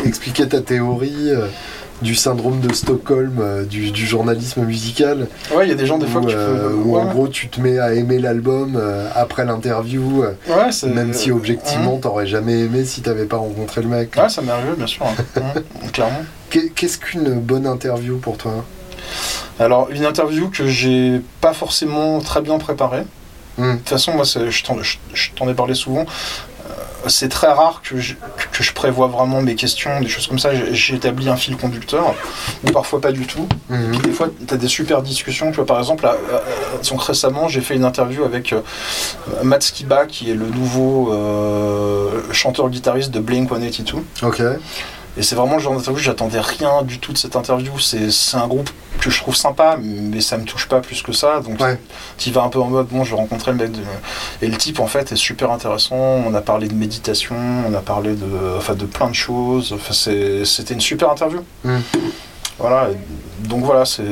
[0.05, 1.47] expliqué ta théorie euh,
[2.03, 5.27] du syndrome de Stockholm euh, du, du journalisme musical.
[5.53, 7.29] Ouais, il y a des gens des fois où, que tu euh, où, en gros
[7.29, 12.01] tu te mets à aimer l'album euh, après l'interview, Ouais, même si objectivement Mhm.
[12.01, 14.15] t'aurais jamais aimé si t'avais pas rencontré le mec.
[14.17, 15.05] Ouais, ça m'est arrivé, bien sûr.
[15.07, 15.43] hein.
[15.93, 16.23] Clairement.
[16.51, 18.65] Qu'est- Qu'est-ce qu'une bonne interview pour toi?
[19.59, 23.03] Alors, une interview que j'ai pas forcément très bien préparée.
[23.57, 23.73] Hmm.
[23.73, 26.05] De toute façon, moi, je t'en ai parlé souvent.
[27.09, 30.41] C'est très rare que je, que que je prévois vraiment mes questions, des choses comme
[30.41, 32.15] ça, établi un fil conducteur,
[32.67, 33.47] ou parfois pas du tout.
[33.69, 33.97] Mhm.
[33.99, 35.51] Des fois, tu as des super discussions.
[35.51, 36.39] Tu vois, par exemple, euh,
[36.91, 38.61] donc récemment, j'ai fait une interview avec euh,
[39.45, 44.03] Matt Skiba, qui est le nouveau euh, chanteur-guitariste de Blink 182.
[44.23, 44.43] Ok.
[45.17, 47.79] Et c'est vraiment le genre d'interview, j'attendais rien du tout de cette interview.
[47.79, 51.41] C'est un groupe que je trouve sympa, mais ça me touche pas plus que ça.
[51.41, 51.79] Donc Ouais.
[52.19, 53.73] tu vas un peu en mode, bon, je vais rencontrer le mec.
[53.73, 53.81] De...
[54.43, 55.97] Et le type, en fait, est super intéressant.
[55.97, 57.35] On a parlé de méditation,
[57.69, 59.73] on a parlé de, enfin, de plein de choses.
[59.73, 59.95] Enfin,
[60.45, 61.41] C'était une super interview.
[61.65, 61.79] Mm.
[62.59, 62.89] Voilà.
[63.41, 64.03] Donc voilà, c'est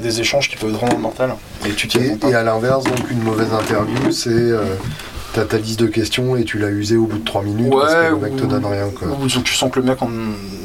[0.00, 1.34] des échanges qui peuvent être vraiment mortels.
[1.64, 4.74] Et tu Et, à l'inverse, donc une mauvaise interview, c'est euh,
[5.34, 7.92] t'as ta liste de questions et tu l'as usée au bout de 3 minutes parce
[7.92, 8.88] que Ouais, le mec te donne rien.
[8.90, 9.08] Quoi.
[9.22, 10.08] Ou tu sens que le mec en-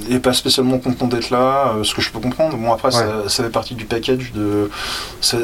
[0.09, 2.55] est pas spécialement content d'être là, euh, ce que je peux comprendre.
[2.57, 4.70] Bon, après, ça, ça fait partie du package de.
[5.22, 5.38] c'est-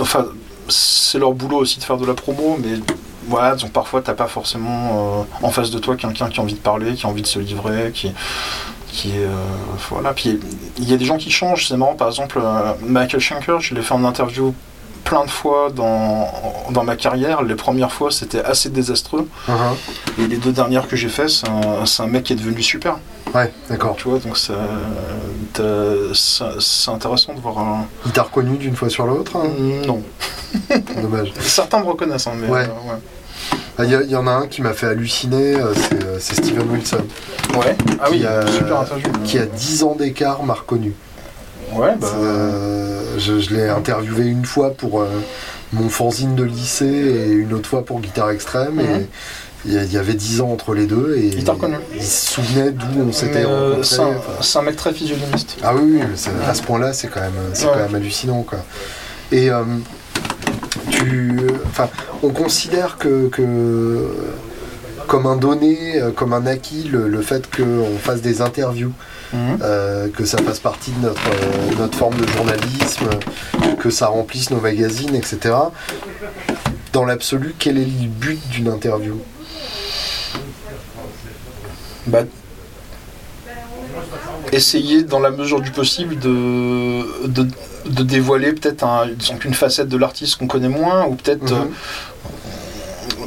[0.00, 0.26] Enfin,
[0.68, 2.78] c'est leur boulot aussi de faire de la promo, mais
[3.28, 6.54] voilà, donc parfois, t'as pas forcément euh, en face de toi quelqu'un qui a envie
[6.54, 8.12] de parler, qui a envie de se livrer, qui.
[8.92, 9.28] Qui est, euh,
[9.88, 10.12] voilà.
[10.12, 10.40] Puis
[10.76, 11.94] il y a des gens qui changent, c'est marrant.
[11.94, 14.52] Par exemple, euh, Michael Schenker, je l'ai fait en interview
[15.04, 16.28] plein de fois dans,
[16.70, 17.42] dans ma carrière.
[17.42, 19.28] Les premières fois, c'était assez désastreux.
[19.48, 19.54] Mhm.
[20.18, 21.46] Et les deux dernières que j'ai fait, c'est
[22.02, 22.98] un, mec qui est devenu super.
[23.34, 23.96] Ouais, d'accord.
[23.96, 24.52] Tu vois, donc c'est
[26.90, 27.86] intéressant de voir un.
[28.06, 29.48] Il t'a reconnu d'une fois sur l'autre hein
[29.86, 30.02] Non.
[31.00, 31.32] Dommage.
[31.40, 32.48] Certains me reconnaissent, hein, mais.
[32.48, 32.64] Ouais.
[32.64, 32.96] euh,
[33.78, 36.04] Ah, Il y, a- il y en a un qui m'a fait halluciner, euh, c'est
[36.04, 37.04] euh, c'est Steven Wilson,
[37.56, 37.76] ouais.
[38.00, 38.84] Ah oui, Qui a- super
[39.24, 40.94] qui a 10 ans d'écart m'a reconnu.
[41.72, 42.08] Ouais, bah.
[43.18, 45.06] Je je l'ai interviewé une fois pour euh,
[45.72, 48.80] mon fanzine de lycée et une autre fois pour Guitare Extrême.
[48.80, 49.06] Et
[49.66, 51.44] il y avait 10 ans entre les deux et Il
[51.94, 53.84] il se souvenait d'où on s'était euh, rencontrés.
[53.84, 54.32] c'est un, enfin.
[54.40, 55.56] c'est un mec très physionomiste.
[55.62, 57.72] Ah oui, oui, mais c'est- à ce point-là, c'est quand même, c'est Ouais.
[57.74, 58.60] quand même hallucinant, quoi.
[59.32, 59.62] Et euh,
[60.90, 61.36] tu,
[61.66, 61.88] enfin,
[62.22, 64.06] on considère que, que
[65.06, 68.92] comme un donné, comme un acquis, le, le fait qu'on fasse des interviews,
[69.32, 69.58] Mhm.
[69.62, 73.08] euh, que ça fasse partie de notre, euh, notre forme de journalisme,
[73.78, 75.54] que ça remplisse nos magazines, etc.
[76.92, 79.20] Dans l'absolu, quel est le but d'une interview?
[82.06, 82.22] Bah,
[84.52, 87.46] essayer dans la mesure du possible de, de,
[87.86, 91.70] de dévoiler peut-être un, disons qu'une facette de l'artiste qu'on connaît moins, ou peut-être Mhm.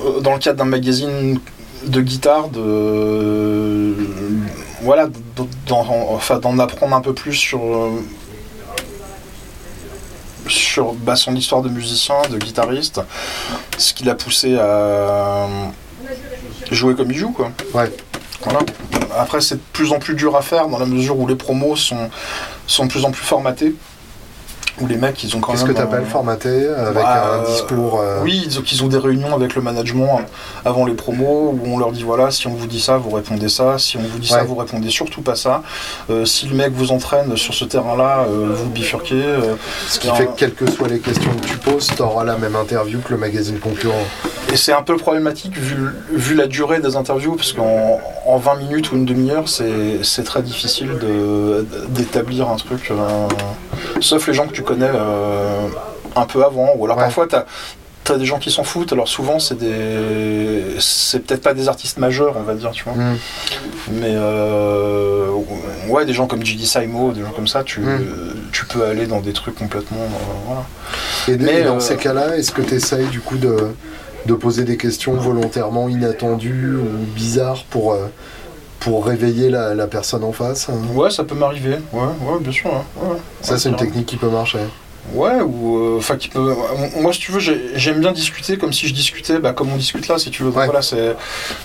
[0.05, 1.39] euh, dans le cadre d'un magazine
[1.85, 3.95] de guitare, de
[4.83, 5.07] voilà,
[5.67, 7.91] d'en, enfin, d'en apprendre un peu plus sur euh,
[10.47, 13.01] sur bah, son histoire de musicien, de guitariste,
[13.77, 15.47] ce qui l'a poussé à
[16.71, 17.51] jouer comme il joue, quoi.
[17.73, 17.91] Ouais.
[18.43, 18.59] Voilà.
[19.17, 21.75] Après, c'est de plus en plus dur à faire dans la mesure où les promos
[21.75, 22.09] sont,
[22.67, 23.73] sont de plus en plus formatés.
[24.81, 25.75] Où les mecs, ils ont quand Qu'est-ce que même.
[25.77, 28.97] tu appelles euh, formaté avec bah, un discours euh, Oui, ils ont, qu'ils ont des
[28.97, 30.21] réunions avec le management
[30.65, 33.49] avant les promos où on leur dit voilà, si on vous dit ça, vous répondez
[33.49, 33.77] ça.
[33.77, 35.61] Si on vous dit ça, vous répondez surtout pas ça.
[36.09, 39.23] Euh, si le mec vous entraîne sur ce terrain-là, euh, vous bifurquez.
[39.87, 42.23] Ce qui et fait que quelles que soient les questions que tu poses, tu auras
[42.23, 43.93] la même interview que le magazine concurrent.
[44.51, 48.55] Et c'est un peu problématique vu, vu la durée des interviews, parce qu'en en 20
[48.55, 52.91] minutes ou une demi-heure, c'est c'est très difficile de- d'établir un truc.
[53.99, 55.67] sauf les gens que tu connais euh,
[56.15, 56.73] un peu avant.
[56.77, 57.03] Ou alors Ouais.
[57.03, 57.35] parfois, tu
[58.11, 58.91] as, des gens qui s'en foutent.
[58.93, 60.75] Alors souvent, c'est des.
[60.79, 62.93] C'est peut-être pas des artistes majeurs, on va dire, tu vois.
[62.93, 63.17] Mm.
[63.91, 65.27] Mais euh,
[65.87, 66.65] ouais, des gens comme J.D.
[66.65, 68.05] Saimo, des gens comme ça, tu, Mm.
[68.51, 69.99] tu peux aller dans des trucs complètement.
[70.01, 70.63] euh, voilà.
[71.27, 73.55] Et, Mais, et dans euh, ces cas-là, est-ce que tu essayes du coup de,
[74.25, 77.95] de poser des questions volontairement inattendues ou bizarres pour,
[78.83, 81.77] pour réveiller la, la personne en face hein Ouais, ça peut m'arriver.
[81.93, 82.69] Ouais, ouais, bien sûr.
[82.73, 82.83] hein.
[83.01, 84.59] Ouais, Ça, c'est une technique qui peut marcher.
[85.13, 86.55] Ouais, ou euh, enfin qui peut.
[87.01, 89.75] Moi, si tu veux, j'ai- j'aime bien discuter comme si je discutais, bah, comme on
[89.75, 90.49] discute là, si tu veux.
[90.49, 90.65] Donc, Ouais.
[90.65, 91.15] Voilà, c'est.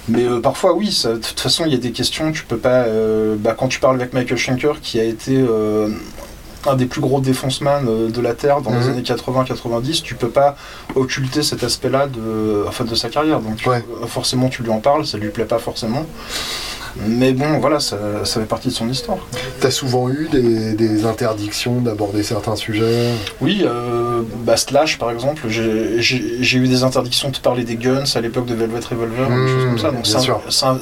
[0.08, 0.88] Mais euh, parfois, oui.
[1.04, 2.32] De toute façon, il y a des questions.
[2.32, 2.82] Tu peux pas.
[2.82, 5.44] euh, bah, quand tu parles avec Michael Schenker, qui a été
[6.66, 8.90] un des plus gros défonceman de la terre dans les Mhm.
[8.90, 10.56] années 80-90, tu peux pas
[10.96, 13.38] occulter cet aspect-là de, enfin, de sa carrière.
[13.40, 13.84] Donc, Ouais.
[14.08, 15.06] forcément, tu lui en parles.
[15.06, 16.04] Ça lui plaît pas forcément.
[17.06, 19.18] Mais bon, voilà, ça, ça fait partie de son histoire.
[19.60, 23.10] T'as souvent eu des, des interdictions d'aborder certains sujets
[23.40, 28.20] Oui, euh, bah, Slash par exemple, j'ai eu des interdictions de parler des guns à
[28.20, 29.90] l'époque de Velvet Revolver, Mmh, des choses comme ça.
[29.90, 30.06] Donc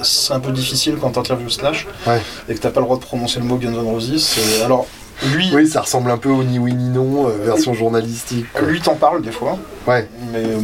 [0.06, 2.20] c'est un- peu difficile quand tu interviews Slash Ouais.
[2.48, 4.22] et que t'as pas le droit de prononcer le mot Guns N' Roses.
[4.22, 4.86] C'est- Alors
[5.34, 8.46] lui, Oui, ça ressemble un peu au ni oui ni non, euh, version journalistique.
[8.52, 8.62] quoi.
[8.68, 9.58] lui t'en parle des fois.
[9.86, 10.08] Ouais.
[10.32, 10.58] Mais euh,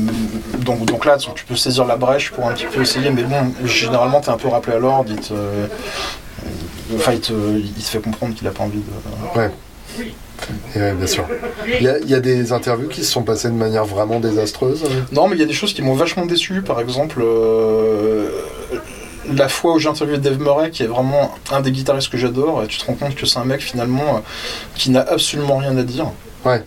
[0.58, 3.52] donc, donc là, tu peux saisir la brèche pour un petit peu essayer, mais bon,
[3.64, 5.10] généralement t'es un peu rappelé à l'ordre.
[5.10, 5.66] Il te, euh,
[6.96, 9.40] enfin, il te, il te fait comprendre qu'il a pas envie de.
[10.74, 11.24] Et ouais, bien sûr.
[11.66, 14.18] Il y, a, il y a des interviews qui se sont passées de manière vraiment
[14.18, 14.82] désastreuse.
[14.84, 15.04] hein?
[15.12, 16.62] Non, mais il y a des choses qui m'ont vachement déçu.
[16.62, 18.28] Par exemple, euh,
[19.30, 22.62] la fois où j'ai interviewé Dave Murray, qui est vraiment un des guitaristes que j'adore,
[22.62, 24.20] et tu te rends compte que c'est un mec finalement euh,
[24.74, 26.06] qui n'a absolument rien à dire.
[26.44, 26.64] Ouais.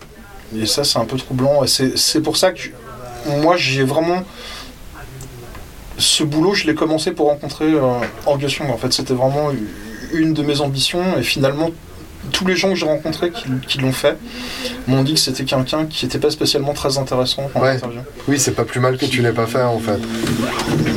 [0.56, 1.64] Et ça, c'est un peu troublant.
[1.64, 2.60] Et c'est c'est pour ça que
[3.42, 4.22] moi, j'ai vraiment.
[5.98, 8.70] Ce boulot, je l'ai commencé pour rencontrer euh, Angus Young.
[8.70, 9.50] En fait, c'était vraiment
[10.12, 11.18] une de mes ambitions.
[11.18, 11.70] Et finalement,
[12.32, 14.16] tous les gens que j'ai rencontrés qui, qui l'ont fait
[14.86, 17.76] m'ont dit que c'était quelqu'un qui n'était pas spécialement très intéressant en Ouais.
[17.76, 18.00] interview.
[18.28, 19.98] Oui, c'est pas plus mal que tu l'aies pas fait en fait.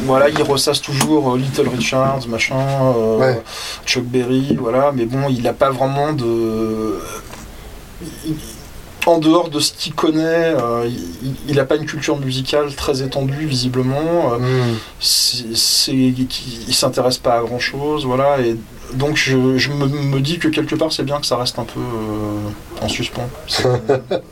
[0.05, 2.55] Voilà, il ressasse toujours euh, Little Richards, machin,
[2.95, 3.41] euh, Ouais.
[3.85, 6.99] Chuck Berry, voilà, mais bon, il n'a pas vraiment de.
[8.25, 8.33] il-
[9.07, 10.87] En dehors de ce qu'il connaît, euh,
[11.47, 14.37] il- n'a pas une culture musicale très étendue, visiblement.
[14.37, 14.75] Hmm.
[14.99, 18.55] c'est, c'est- il s'intéresse pas à grand chose, voilà, et
[18.93, 21.63] donc je, je me, me dis que quelque part c'est bien que ça reste un
[21.63, 23.67] peu euh, en suspens, cette,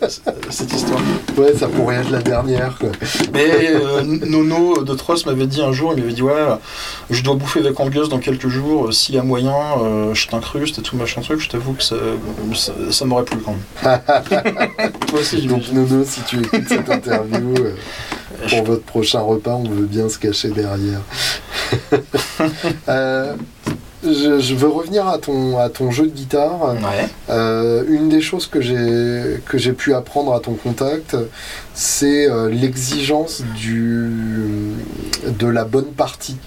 [0.50, 1.00] cette histoire.
[1.38, 2.78] Ouais, ça pourrait être la dernière.
[2.78, 2.90] Quoi.
[3.34, 6.34] Mais euh, Nono de Tross m'avait dit un jour, il m'avait dit ouais,
[7.10, 10.28] je dois bouffer avec Angus dans quelques jours, euh, s'il y a moyen, euh, je
[10.28, 11.96] t'incruste et tout machin truc, je t'avoue que ça,
[12.56, 14.02] ça, ça m'aurait plu quand même.
[15.08, 15.64] Toi aussi, Donc.
[15.72, 17.76] Nono, si tu écoutes cette interview, euh,
[18.50, 21.02] pour votre prochain repas, on veut bien se cacher derrière.
[22.88, 23.36] Euh,
[24.04, 26.76] je, je veux revenir à ton, à ton jeu de guitare.
[26.76, 27.08] Ouais.
[27.30, 31.16] Euh, une des choses que j'ai que j'ai pu apprendre à ton contact,
[31.74, 34.12] c'est euh, l'exigence du
[35.28, 36.38] de la bonne partie.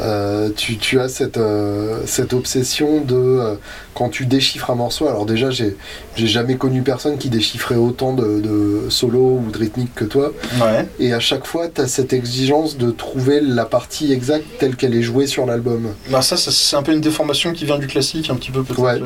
[0.00, 3.54] Euh, tu, tu as cette, euh, cette obsession de euh,
[3.94, 5.08] quand tu déchiffres un morceau.
[5.08, 5.76] Alors déjà, j'ai
[6.16, 10.32] jamais connu personne qui déchiffrait autant de, de solos ou de rythmiques que toi.
[10.60, 10.86] Ouais.
[10.98, 14.94] Et à chaque fois, tu as cette exigence de trouver la partie exacte telle qu'elle
[14.94, 15.88] est jouée sur l'album.
[16.08, 18.62] Bah ça, ça, c'est un peu une déformation qui vient du classique, un petit peu
[18.62, 18.80] peut-être.
[18.80, 19.00] Ouais.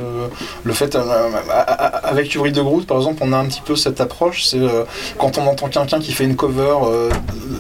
[0.62, 0.96] le fait,
[2.04, 4.44] avec Uri de Groot, par exemple, on a un petit peu cette approche.
[4.44, 4.60] C'est
[5.18, 6.76] quand on entend quelqu'un qui fait une cover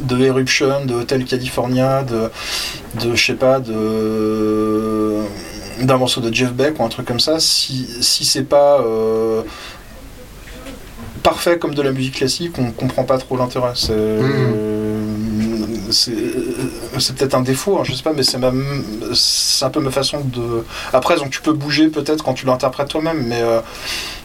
[0.08, 2.30] de Eruption, de Hotel California, de,
[3.00, 5.20] de je sais pas, de
[5.80, 9.42] d'un morceau de Jeff Beck ou un truc comme ça, si, si c'est pas euh,
[11.22, 13.72] parfait comme de la musique classique, on comprend pas trop l'intérêt.
[13.74, 15.04] C'est euh,
[17.00, 18.52] c'est peut-être un défaut, hein, je sais pas, mais c'est ma-
[19.14, 20.64] c'est un peu ma façon de.
[20.92, 23.60] Après, donc tu peux bouger peut-être quand tu l'interprètes toi-même, mais euh,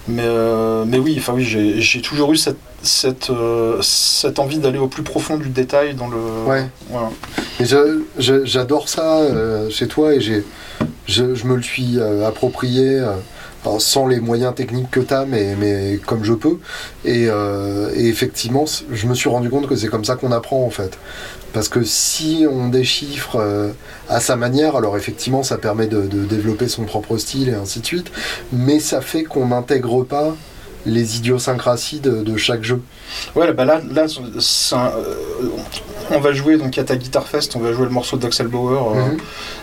[0.07, 4.79] mais euh, mais oui, enfin oui, j'ai toujours eu cette cette euh, cette envie d'aller
[4.79, 6.17] au plus profond du détail dans le.
[6.47, 6.65] Ouais.
[6.89, 7.09] Voilà.
[7.59, 7.65] Et
[8.45, 9.21] j'adore ça
[9.69, 10.43] chez toi et j'ai,
[11.07, 13.01] je, je me le suis approprié
[13.65, 16.57] enfin, sans les moyens techniques que tu as, mais, mais comme je peux.
[17.03, 20.63] Et, euh, et effectivement, je me suis rendu compte que c'est comme ça qu'on apprend
[20.65, 20.97] en fait.
[21.53, 23.71] Parce que si on déchiffre euh,
[24.07, 27.79] à sa manière, alors effectivement, ça permet de, de développer son propre style et ainsi
[27.79, 28.11] de suite,
[28.53, 30.35] mais ça fait qu'on n'intègre pas
[30.85, 32.81] les idiosyncrasies de, de chaque jeu.
[33.35, 35.13] Ouais, bah là, là un- euh,
[36.11, 38.95] on va jouer donc à ta Guitar Fest, on va jouer le morceau d'Axel Bauer.
[38.95, 39.17] euh, Mhm.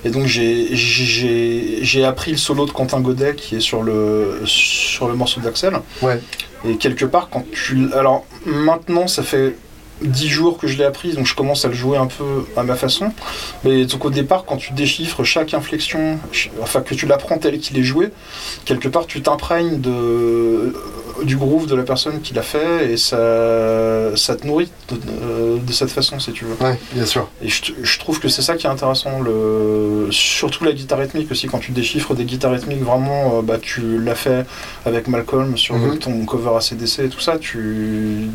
[0.05, 5.15] Et donc j'ai appris le solo de Quentin Godet qui est sur le, sur le
[5.15, 5.75] morceau d'Axel.
[6.03, 6.21] Ouais.
[6.69, 7.89] Et quelque part, quand tu.
[7.95, 9.57] Alors maintenant, ça fait
[10.03, 12.63] 10 jours que je l'ai appris, donc je commence à le jouer un peu à
[12.63, 13.13] ma façon.
[13.65, 16.19] Mais donc au départ, quand tu déchiffres chaque inflexion,
[16.63, 18.11] enfin que tu l'apprends tel qu'il est joué,
[18.65, 20.75] quelque part tu t'imprègnes de
[21.25, 25.59] du groove de la personne qui l'a fait et ça, ça te nourrit de, de-
[25.67, 26.57] de cette façon si tu veux.
[26.63, 27.29] Ouais, bien sûr.
[27.43, 30.09] Et je, je trouve que c'est ça qui est intéressant, le...
[30.11, 33.99] surtout la guitare rythmique aussi, quand tu déchiffres des guitares rythmiques, vraiment, euh, bah, tu
[33.99, 34.45] l'as fait
[34.85, 35.99] avec Malcolm sur Mhm.
[35.99, 38.29] ton cover ACDC et tout ça, tu,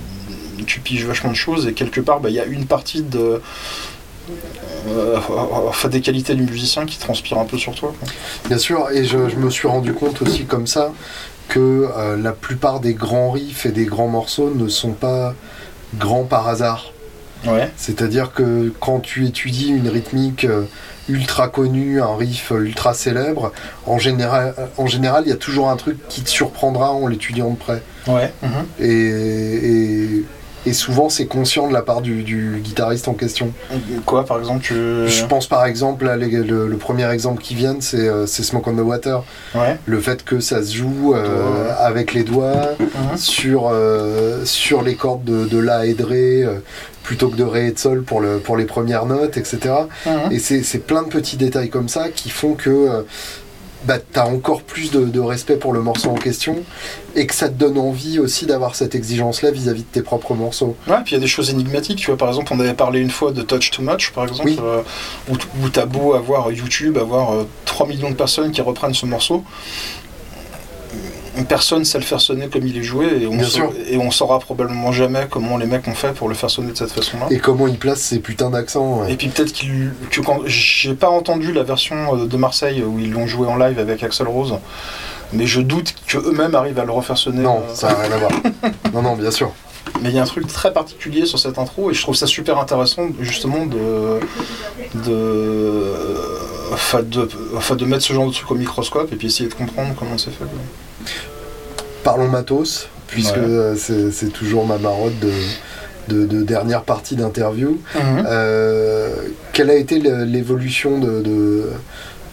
[0.65, 3.41] tu piges vachement de choses et quelque part, bah, il y a une partie de...
[4.87, 5.17] euh,
[5.67, 7.93] enfin, des qualités du musicien qui transpire un peu sur toi.
[7.99, 8.07] quoi.
[8.47, 10.91] Bien sûr, et je, je me suis rendu compte aussi comme ça
[11.47, 15.33] que euh, la plupart des grands riffs et des grands morceaux ne sont pas
[15.97, 16.93] grands par hasard.
[17.45, 20.65] Ouais, C'est-à-dire que quand tu étudies une rythmique euh,
[21.09, 23.51] ultra connue, un riff ultra célèbre,
[23.87, 27.49] en général, en général, il y a toujours un truc qui te surprendra en l'étudiant
[27.49, 27.81] de près.
[28.07, 28.31] ouais.
[28.79, 30.23] Et, et,
[30.65, 33.51] et souvent, c'est conscient de la part du, du guitariste en question.
[34.05, 34.73] Quoi, par exemple, tu...
[35.07, 38.69] Je pense par exemple, là, les- le, le premier exemple qui vient, c'est euh, Smoke
[38.69, 39.23] on the Water.
[39.55, 39.77] Ouais.
[39.85, 43.17] le fait que ça se joue euh, avec les doigts Mhm.
[43.17, 46.55] sur, euh, sur les cordes de, de La et de Ré euh,
[47.03, 49.59] plutôt que de Ré et de Sol pour, le, pour les premières notes, etc.
[50.05, 50.31] Mhm.
[50.31, 53.05] Et c'est c'est plein de petits détails comme ça qui font que
[53.85, 56.57] bah, tu as encore plus de, de respect pour le morceau en question
[57.15, 60.75] et que ça te donne envie aussi d'avoir cette exigence-là vis-à-vis de tes propres morceaux.
[60.87, 62.99] Ouais, puis il y a des choses énigmatiques, tu vois, par exemple, on avait parlé
[62.99, 64.57] une fois de Touch Too Much, par exemple, Oui.
[64.61, 64.81] euh,
[65.29, 69.43] où, t'as beau avoir YouTube, avoir euh, 3 millions de personnes qui reprennent ce morceau.
[71.47, 73.73] Personne sait le faire sonner comme il est joué et on, Bien sa- sûr.
[73.87, 76.77] et on saura probablement jamais comment les mecs ont fait pour le faire sonner de
[76.77, 77.27] cette façon-là.
[77.31, 79.13] Et comment il place ses putains d'accents ouais.
[79.13, 82.99] Et puis peut-être qu'il- que quand j'ai pas entendu la version euh, de Marseille où
[82.99, 84.55] ils l'ont joué en live avec Axel Rose,
[85.33, 87.43] mais je doute que eux-mêmes arrivent à le refaire sonner.
[87.43, 88.31] Non, euh, ça n'a rien à voir.
[88.93, 89.51] non, non, bien sûr.
[90.01, 92.27] Mais il y a un truc très particulier sur cette intro et je trouve ça
[92.27, 94.19] super intéressant justement de
[95.05, 95.93] de
[96.73, 99.53] enfin de, enfin, de mettre ce genre de truc au microscope et puis essayer de
[99.53, 100.45] comprendre comment c'est fait.
[102.03, 103.43] Parlons matos, puisque Ouais.
[103.43, 103.75] euh,
[104.11, 105.31] c'est toujours ma marotte de,
[106.13, 107.79] de, de dernière partie d'interview.
[107.95, 109.13] Euh,
[109.53, 111.63] quelle a été l'évolution de, de,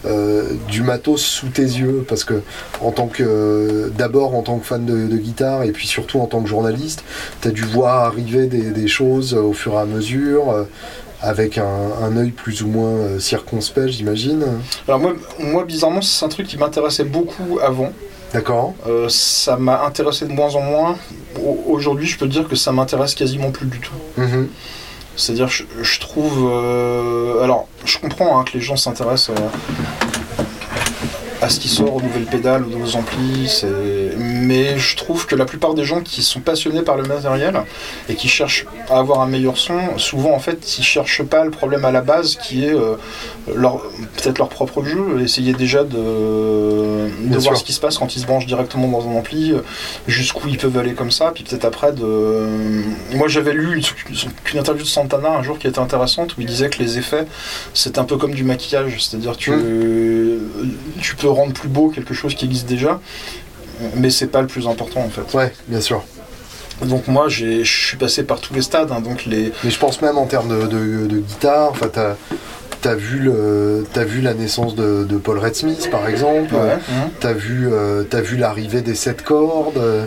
[0.05, 2.03] euh, du matos sous tes yeux?
[2.07, 2.41] Parce que
[2.81, 6.25] en tant que d'abord en tant que fan de, de guitare et puis surtout en
[6.25, 7.03] tant que journaliste,
[7.41, 10.65] tu as dû voir arriver des, des choses au fur et à mesure.
[11.21, 11.65] avec un,
[12.01, 14.41] un œil plus ou moins circonspect, j'imagine.
[14.87, 17.91] Alors moi, moi bizarrement c'est un truc qui m'intéressait beaucoup avant.
[18.33, 20.95] D'accord Euh, ça m'a intéressé de moins en moins.
[21.43, 23.93] Au- Aujourd'hui je peux dire que ça m'intéresse quasiment plus du tout.
[24.17, 24.49] Mhm.
[25.15, 26.49] C'est-à-dire, je, je trouve.
[26.49, 29.35] euh, alors, je comprends hein, que les gens s'intéressent
[31.41, 33.63] à, ce qui sort aux nouvelles pédales, aux nouveaux amplis,
[34.17, 37.61] mais je trouve que la plupart des gens qui sont passionnés par le matériel
[38.09, 41.51] et qui cherchent à avoir un meilleur son, souvent en fait, ils cherchent pas le
[41.51, 42.95] problème à la base qui est euh,
[43.55, 43.81] leur,
[44.17, 45.97] peut-être leur propre jeu, essayer déjà de,
[47.29, 47.57] voir sûr.
[47.57, 49.59] ce qui se passe quand ils se branchent directement dans un ampli, euh,
[50.07, 52.47] jusqu'où ils peuvent aller comme ça, puis peut-être après de...
[53.15, 53.83] Moi j'avais lu une,
[54.53, 57.25] une interview de Santana un jour qui était intéressante où il disait que les effets
[57.73, 60.39] c'est un peu comme du maquillage, c'est-à-dire que tu,
[61.01, 62.99] tu peux rendre plus beau quelque chose qui existe déjà,
[63.95, 65.33] mais c'est pas le plus important en fait.
[65.37, 66.03] Ouais, bien sûr.
[66.83, 69.51] Donc moi j'ai- je suis passé par tous les stades, hein, donc les...
[69.63, 71.89] Mais je pense même en termes de, de- de guitare, enfin,
[72.81, 76.53] t'as as vu, le, t'as vu la naissance de, de Paul Red Smith, par exemple.
[76.55, 77.09] Ouais, hein.
[77.19, 80.05] T'as vu, euh, t'as vu l'arrivée des sept cordes, euh,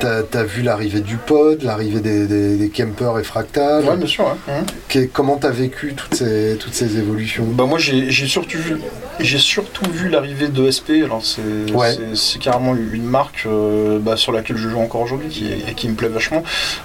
[0.00, 3.84] t'as as vu l'arrivée du pod, l'arrivée des, des, des Kemper et Fractal.
[3.84, 4.24] Ouais, bien sûr.
[4.24, 5.06] ouais, hein.
[5.12, 7.44] Comment t'as vécu toutes ces, toutes ces évolutions?
[7.44, 8.76] Bah moi j'ai surtout vu
[9.20, 11.42] j'ai surtout vu l'arrivée de SP alors c'est
[11.74, 11.96] Ouais.
[12.40, 15.94] carrément une marque euh, bah, sur laquelle je joue encore aujourd'hui qui, et qui me
[15.94, 16.42] plaît vachement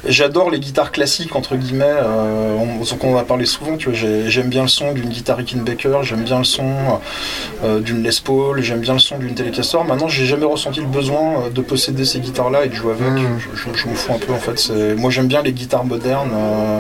[0.07, 4.29] j'adore les guitares classiques entre guillemets euh, on, en a parlé souvent tu vois j'ai-
[4.29, 6.69] j'aime bien le son d'une guitare Rickenbacker j'aime bien le son
[7.63, 10.85] euh, d'une Les Paul j'aime bien le son d'une Telecaster maintenant j'ai jamais ressenti le
[10.87, 13.39] besoin euh, de posséder ces guitares là et de jouer avec Mhm.
[13.39, 16.31] je, je- je m'en fous un peu en fait moi j'aime bien les guitares modernes
[16.33, 16.79] euh,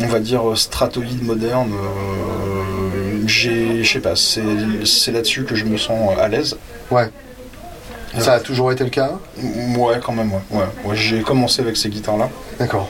[0.00, 1.70] on va dire euh, stratoïde moderne.
[1.72, 4.40] euh, je sais pas, c'est,
[4.84, 6.56] c'est là-dessus que je me sens à l'aise.
[6.90, 7.10] Ouais.
[8.18, 9.18] Ça a toujours été le cas?
[9.76, 10.40] Ouais, quand même, ouais.
[10.58, 10.96] ouais, ouais.
[10.96, 12.30] J'ai commencé avec ces guitares-là.
[12.58, 12.88] D'accord.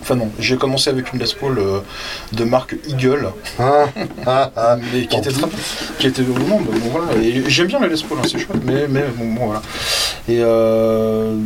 [0.00, 1.80] Enfin non, j'ai commencé avec une Les Paul euh,
[2.32, 3.28] de marque Eagle,
[3.58, 3.86] Ah,
[4.26, 4.76] ah, ah.
[4.92, 5.30] mais qui était
[5.98, 6.60] qui était bon,
[6.90, 7.06] voilà.
[7.46, 9.62] J'aime bien les Les Paul, hein, c'est chouette, mais, mais bon, bon, voilà.
[10.28, 11.36] Et euh,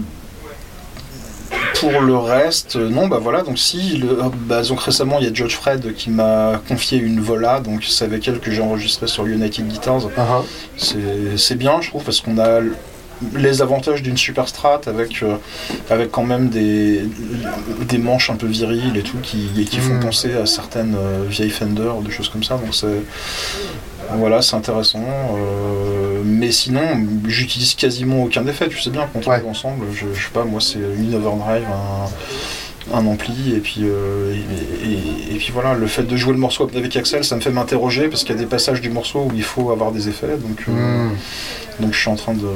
[1.80, 5.28] pour le reste, euh, non, bah voilà, donc si, le, bah, donc récemment il y
[5.28, 9.06] a George Fred qui m'a confié une Vola, donc c'est avec elle que j'ai enregistré
[9.06, 10.02] sur United Guitars.
[10.76, 12.60] C'est bien, je trouve, parce qu'on a
[13.34, 15.36] les avantages d'une super strat avec, euh,
[15.90, 17.02] avec quand même des,
[17.88, 20.00] des manches un peu viriles et tout qui, et qui font Mm.
[20.00, 22.54] penser à certaines euh, vieilles Fender, des choses comme ça.
[22.56, 23.02] Donc c'est
[24.16, 25.02] voilà, c'est intéressant.
[25.02, 26.82] euh, mais sinon,
[27.26, 28.68] j'utilise quasiment aucun effet.
[28.68, 29.42] Tu sais bien quand on Ouais.
[29.48, 32.08] ensemble, je, je sais pas, moi c'est une overdrive, un,
[32.92, 36.38] un ampli et puis euh, et, et- et puis voilà le fait de jouer le
[36.38, 39.20] morceau avec Axel ça me fait m'interroger parce qu'il y a des passages du morceau
[39.20, 40.72] où il faut avoir des effets donc euh,
[41.08, 41.12] Hmm.
[41.80, 42.46] donc je suis en train de,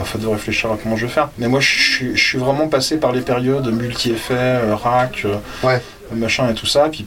[0.00, 2.68] enfin, de réfléchir à comment je vais faire mais moi je suis, je suis vraiment
[2.68, 5.80] passé par les périodes multi-effets euh, rack euh, Ouais.
[6.14, 7.04] machin et tout ça puis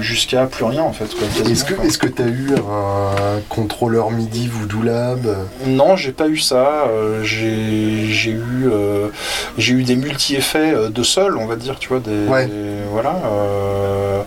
[0.00, 1.04] jusqu'à plus rien en fait
[1.50, 5.26] Est-ce que est-ce que t'as eu un contrôleur MIDI Voodoo Lab
[5.66, 6.86] Non, j'ai pas eu ça.
[6.88, 9.08] euh, j'ai eu, euh,
[9.58, 12.00] j'ai eu des multi-effets euh, de sol, on va dire, tu vois.
[12.00, 12.46] Des, Ouais.
[12.46, 12.52] des-
[12.90, 13.14] voilà.
[13.26, 14.22] euh,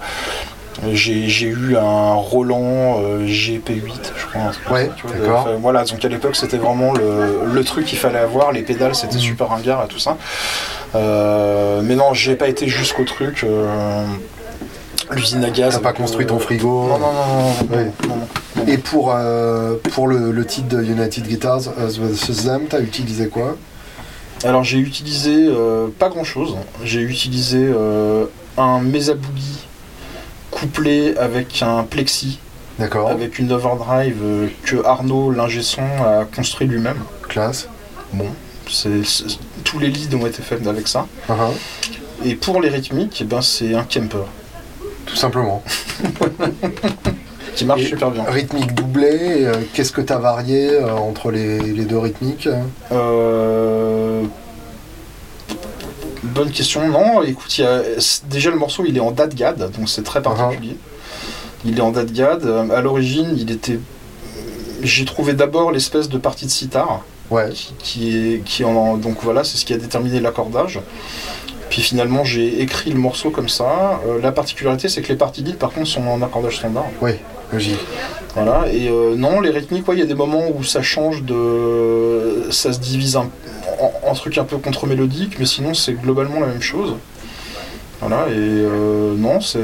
[0.93, 4.51] j'ai eu un Roland euh, GP8, je crois.
[4.78, 5.49] Ouais, d'accord.
[5.60, 8.51] voilà, donc à l'époque, c'était vraiment le, le truc qu'il fallait avoir.
[8.51, 9.22] Les pédales, c'était Mhm.
[9.22, 10.18] super ringard et tout ça.
[10.93, 13.43] Mais non, j'ai pas été jusqu'au truc.
[15.12, 15.74] Euh, L'usine à gaz.
[15.74, 17.91] T'as pas construit euh, ton frigo Non, non, non, non, non, Ouais.
[18.08, 18.28] non, non,
[18.58, 18.68] non.
[18.68, 23.55] Et pour, euh, pour le, le titre de United Guitars, vs Them, t'as utilisé quoi?
[24.43, 26.55] Alors j'ai utilisé euh, pas grand chose.
[26.84, 28.26] J'ai utilisé euh,
[28.58, 29.66] un Mesa Boogie
[30.51, 32.39] couplé avec un plexi,
[32.80, 36.97] D'accord, avec une overdrive euh, que Arnaud, l'ingé son, a construit lui-même.
[37.28, 37.68] classe.
[38.14, 38.28] Bon,
[38.70, 39.01] c'est,
[39.64, 41.08] tous les leads ont été faits avec ça.
[41.30, 41.49] Ah.
[42.26, 44.26] Et pour les rythmiques, eh ben, c'est un Kemper.
[45.08, 45.64] Tout simplement.
[47.55, 48.24] qui marche Et super bien.
[48.24, 52.47] Rythmique doublée, euh, qu'est-ce que tu as varié euh, entre les, les deux rythmiques
[52.91, 54.24] Euh,
[56.24, 56.88] Bonne question.
[56.88, 57.82] Non, écoute, y a...
[58.30, 60.78] déjà le morceau il est en dad-gad, donc c'est très particulier.
[61.66, 62.43] Il est en dad-gad.
[62.45, 63.80] Euh, À l'origine, il était.
[64.84, 67.49] J'ai trouvé d'abord l'espèce de partie de sitar, Ouais.
[67.51, 70.80] qui, qui est, qui en, donc voilà, c'est ce qui a déterminé l'accordage.
[71.78, 74.02] Puis finalement, j'ai écrit le morceau comme ça.
[74.08, 76.88] Euh, la particularité, c'est que les parties lead, par contre, sont en accordage standard.
[77.04, 77.12] Oui,
[77.54, 77.78] logique.
[78.34, 81.22] Voilà, et euh, non, les rythmiques, ouais, il y a des moments où ça change
[81.22, 82.48] de.
[82.50, 83.30] Ça se divise un-
[83.80, 86.96] en, en trucs un peu contre-mélodiques, mais sinon c'est globalement la même chose.
[88.02, 89.60] Voilà, et euh, non, c'est.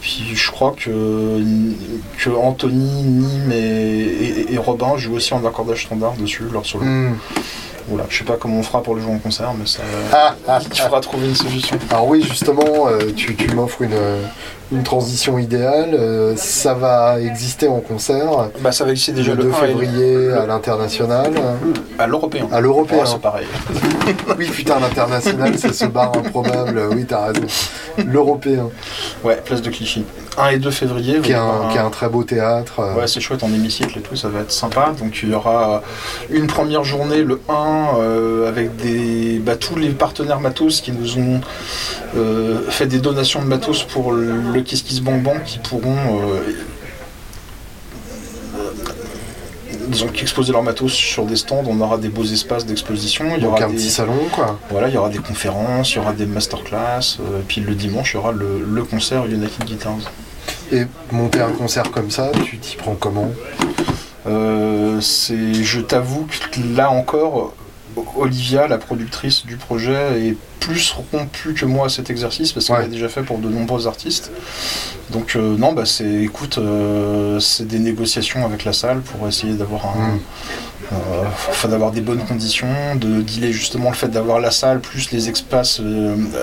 [0.00, 1.40] Puis je crois que,
[2.18, 3.56] que Anthony, Nîmes et,
[4.50, 6.84] et- et Robin jouent aussi en accordage standard dessus, leur solo.
[6.84, 7.14] Hmm.
[7.88, 9.82] Voilà, je sais pas comment on fera pour le jouer en concert, mais ça.
[10.12, 11.78] Ah, ah, Il faudra trouver une solution.
[11.90, 13.92] Alors oui, justement, euh, tu, tu m'offres une,
[14.74, 15.90] une transition idéale.
[15.94, 19.52] Euh, ça va exister en concert Bah, ça va exister déjà le le 2 1
[19.52, 21.32] et le- février à l'international.
[21.98, 22.48] à l'européen.
[22.52, 22.98] À l'européen.
[22.98, 23.46] Ouais, c'est pareil.
[24.38, 26.80] Oui, putain, l'international, c'est ce bar improbable.
[26.94, 27.46] Oui, t'as raison.
[28.06, 28.68] L'européen,
[29.22, 30.04] Ouais, place de Clichy.
[30.36, 31.20] 1 et 2 février.
[31.20, 32.80] qui est un, avoir qui est un très beau théâtre.
[32.98, 34.92] Ouais, c'est chouette en hémicycle et tout, ça va être sympa.
[34.98, 35.82] Donc il y aura
[36.30, 41.18] une première journée, le 1, euh, avec des, bah, tous les partenaires matos qui nous
[41.18, 41.40] ont
[42.16, 44.32] euh, fait des donations de matos pour le
[44.64, 46.42] Kiss Kiss Bang Bang qui pourront euh,
[49.88, 51.64] disons, exposer leur matos sur des stands.
[51.66, 53.24] On aura des beaux espaces d'exposition.
[53.36, 54.58] Il y aura un des, petit salon, quoi.
[54.70, 57.18] voilà, il y aura des conférences, il y aura des masterclass.
[57.20, 60.10] euh, puis le dimanche, il y aura le, le concert United Guitars.
[60.72, 63.30] Et monter un concert comme ça, tu t'y prends comment?
[64.26, 67.52] Euh, c'est, je t'avoue que là encore,
[68.16, 72.76] Olivia, la productrice du projet, est plus rompue que moi à cet exercice parce qu'elle
[72.76, 72.82] Ouais.
[72.82, 74.30] l'a déjà fait pour de nombreux artistes.
[75.10, 79.54] Donc euh, non, bah c'est, écoute, euh, c'est des négociations avec la salle pour essayer
[79.54, 80.20] d'avoir un, Mm.
[80.92, 80.96] euh,
[81.50, 85.28] enfin, d'avoir des bonnes conditions, de dealer justement le fait d'avoir la salle plus les
[85.28, 85.80] espaces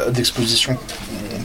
[0.10, 0.78] d'exposition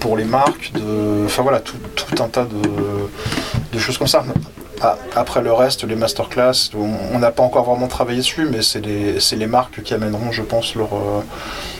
[0.01, 4.25] pour les marques, de, enfin voilà, tout, tout un tas de, de choses comme ça.
[4.83, 8.81] Ah, Après le reste, les masterclass, on n'a pas encore vraiment travaillé dessus, mais c'est
[8.81, 10.93] les, marques qui amèneront, je pense, leur.
[10.95, 11.20] euh,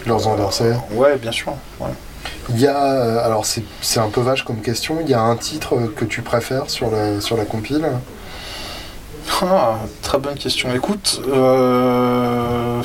[0.07, 1.53] Leurs anniversaires Ouais, bien sûr.
[1.81, 1.91] ouais.
[2.49, 5.37] Il y a, euh, alors c'est un peu vache comme question, il y a un
[5.37, 7.85] titre euh, que tu préfères sur la, sur la compile?
[9.43, 10.73] Ah, très bonne question.
[10.75, 12.81] Écoute, euh,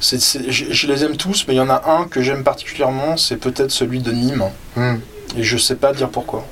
[0.00, 3.70] je les aime tous, mais il y en a un que j'aime particulièrement, c'est peut-être
[3.70, 4.44] celui de Nîmes,
[4.76, 4.96] Hmm,
[5.36, 6.44] et je sais pas dire pourquoi.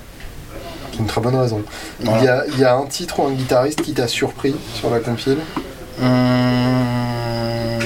[0.99, 1.63] C'est une très bonne raison.
[2.01, 2.19] Voilà.
[2.21, 4.91] Il, y a, il y a un titre ou un guitariste qui t'a surpris sur
[4.91, 5.39] la compile
[6.03, 7.79] Hum,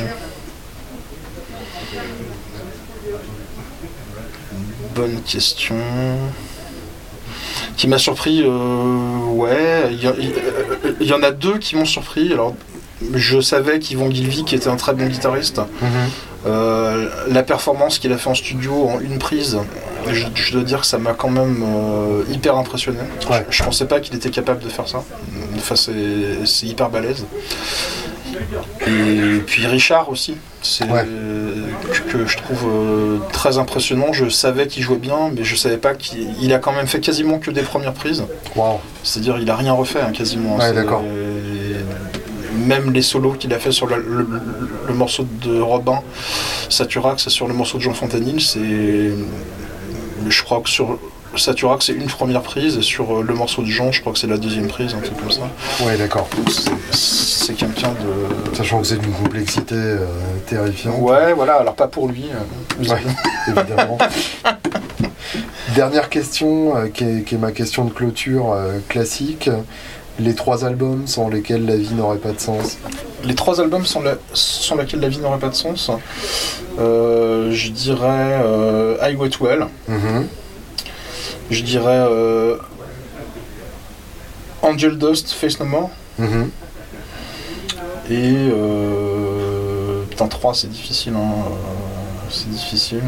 [4.95, 5.77] Bonne question.
[7.77, 9.91] Qui m'a surpris, euh, ouais.
[9.93, 12.33] Il y, en a deux qui m'ont surpris.
[12.33, 12.55] Alors,
[13.13, 15.61] je savais qu'Yvon Guilvy, était un très bon guitariste,
[16.47, 19.59] euh, la performance qu'il a fait en studio en une prise,
[20.11, 22.99] je, je dois dire que ça m'a quand même euh, hyper impressionné.
[23.31, 23.45] Ouais.
[23.51, 25.03] Je, je pensais pas qu'il était capable de faire ça.
[25.57, 27.25] Enfin, c'est hyper balèze.
[28.87, 31.05] Et puis Richard aussi, c'est Ouais.
[32.07, 34.13] que, que je trouve euh, très impressionnant.
[34.13, 37.01] Je savais qu'il jouait bien, mais je savais pas qu'il il a quand même fait
[37.01, 38.25] quasiment que des premières prises.
[38.57, 40.57] Waouh C'est-à-dire, il a rien refait hein, quasiment.
[40.57, 41.03] Ouais, C'est- d'accord.
[42.67, 44.27] Même les solos qu'il a fait sur la- le,
[44.87, 46.01] le morceau de Robin,
[46.69, 48.59] Saturax, sur le morceau de Jean Fontanil, c'est.
[50.29, 50.99] Je crois que sur
[51.37, 54.19] Saturax, c'est une première prise, et sur euh, le morceau de Jean, je crois que
[54.19, 55.49] c'est la deuxième prise, un truc comme ça.
[55.85, 56.29] Ouais, d'accord.
[56.51, 56.71] C'est-
[57.55, 58.57] quelqu'un de.
[58.57, 60.07] Sachant que c'est d'une complexité euh,
[60.47, 60.95] terrifiante.
[61.01, 62.25] Ouais, voilà, alors pas pour lui.
[62.33, 63.03] euh, Ouais,
[63.49, 63.99] évidemment.
[65.75, 68.57] Dernière question, qui, est, qui est ma question de clôture
[68.89, 69.51] classique.
[70.21, 72.77] Les trois albums sans lesquels la vie n'aurait pas de sens.
[73.25, 75.91] Les trois albums sans, la- sans lesquels la vie n'aurait pas de sens.
[76.79, 79.67] Euh, je dirais euh, Highway to Hell.
[79.89, 80.27] Mhm.
[81.51, 82.57] Je dirais euh,
[84.63, 85.91] Angel Dust, Face No More.
[86.19, 86.51] Mhm.
[88.11, 88.35] Et.
[88.53, 91.15] Euh, putain, 3, c'est difficile.
[91.17, 91.33] Hein.
[92.31, 93.03] C'est difficile.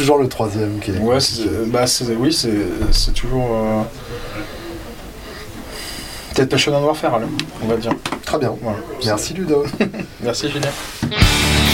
[0.00, 0.98] Toujours le troisième qui est.
[0.98, 2.52] Ouais, c'est, bah, c'est, oui, c'est,
[2.92, 3.48] c'est toujours.
[3.52, 3.82] euh,
[6.34, 7.28] Peut-être Passion and Warfare, alors,
[7.62, 7.92] on va dire.
[8.24, 8.54] Très bien.
[8.62, 8.78] Voilà.
[9.04, 9.64] Merci Ludo.
[10.22, 10.70] Merci, Julien.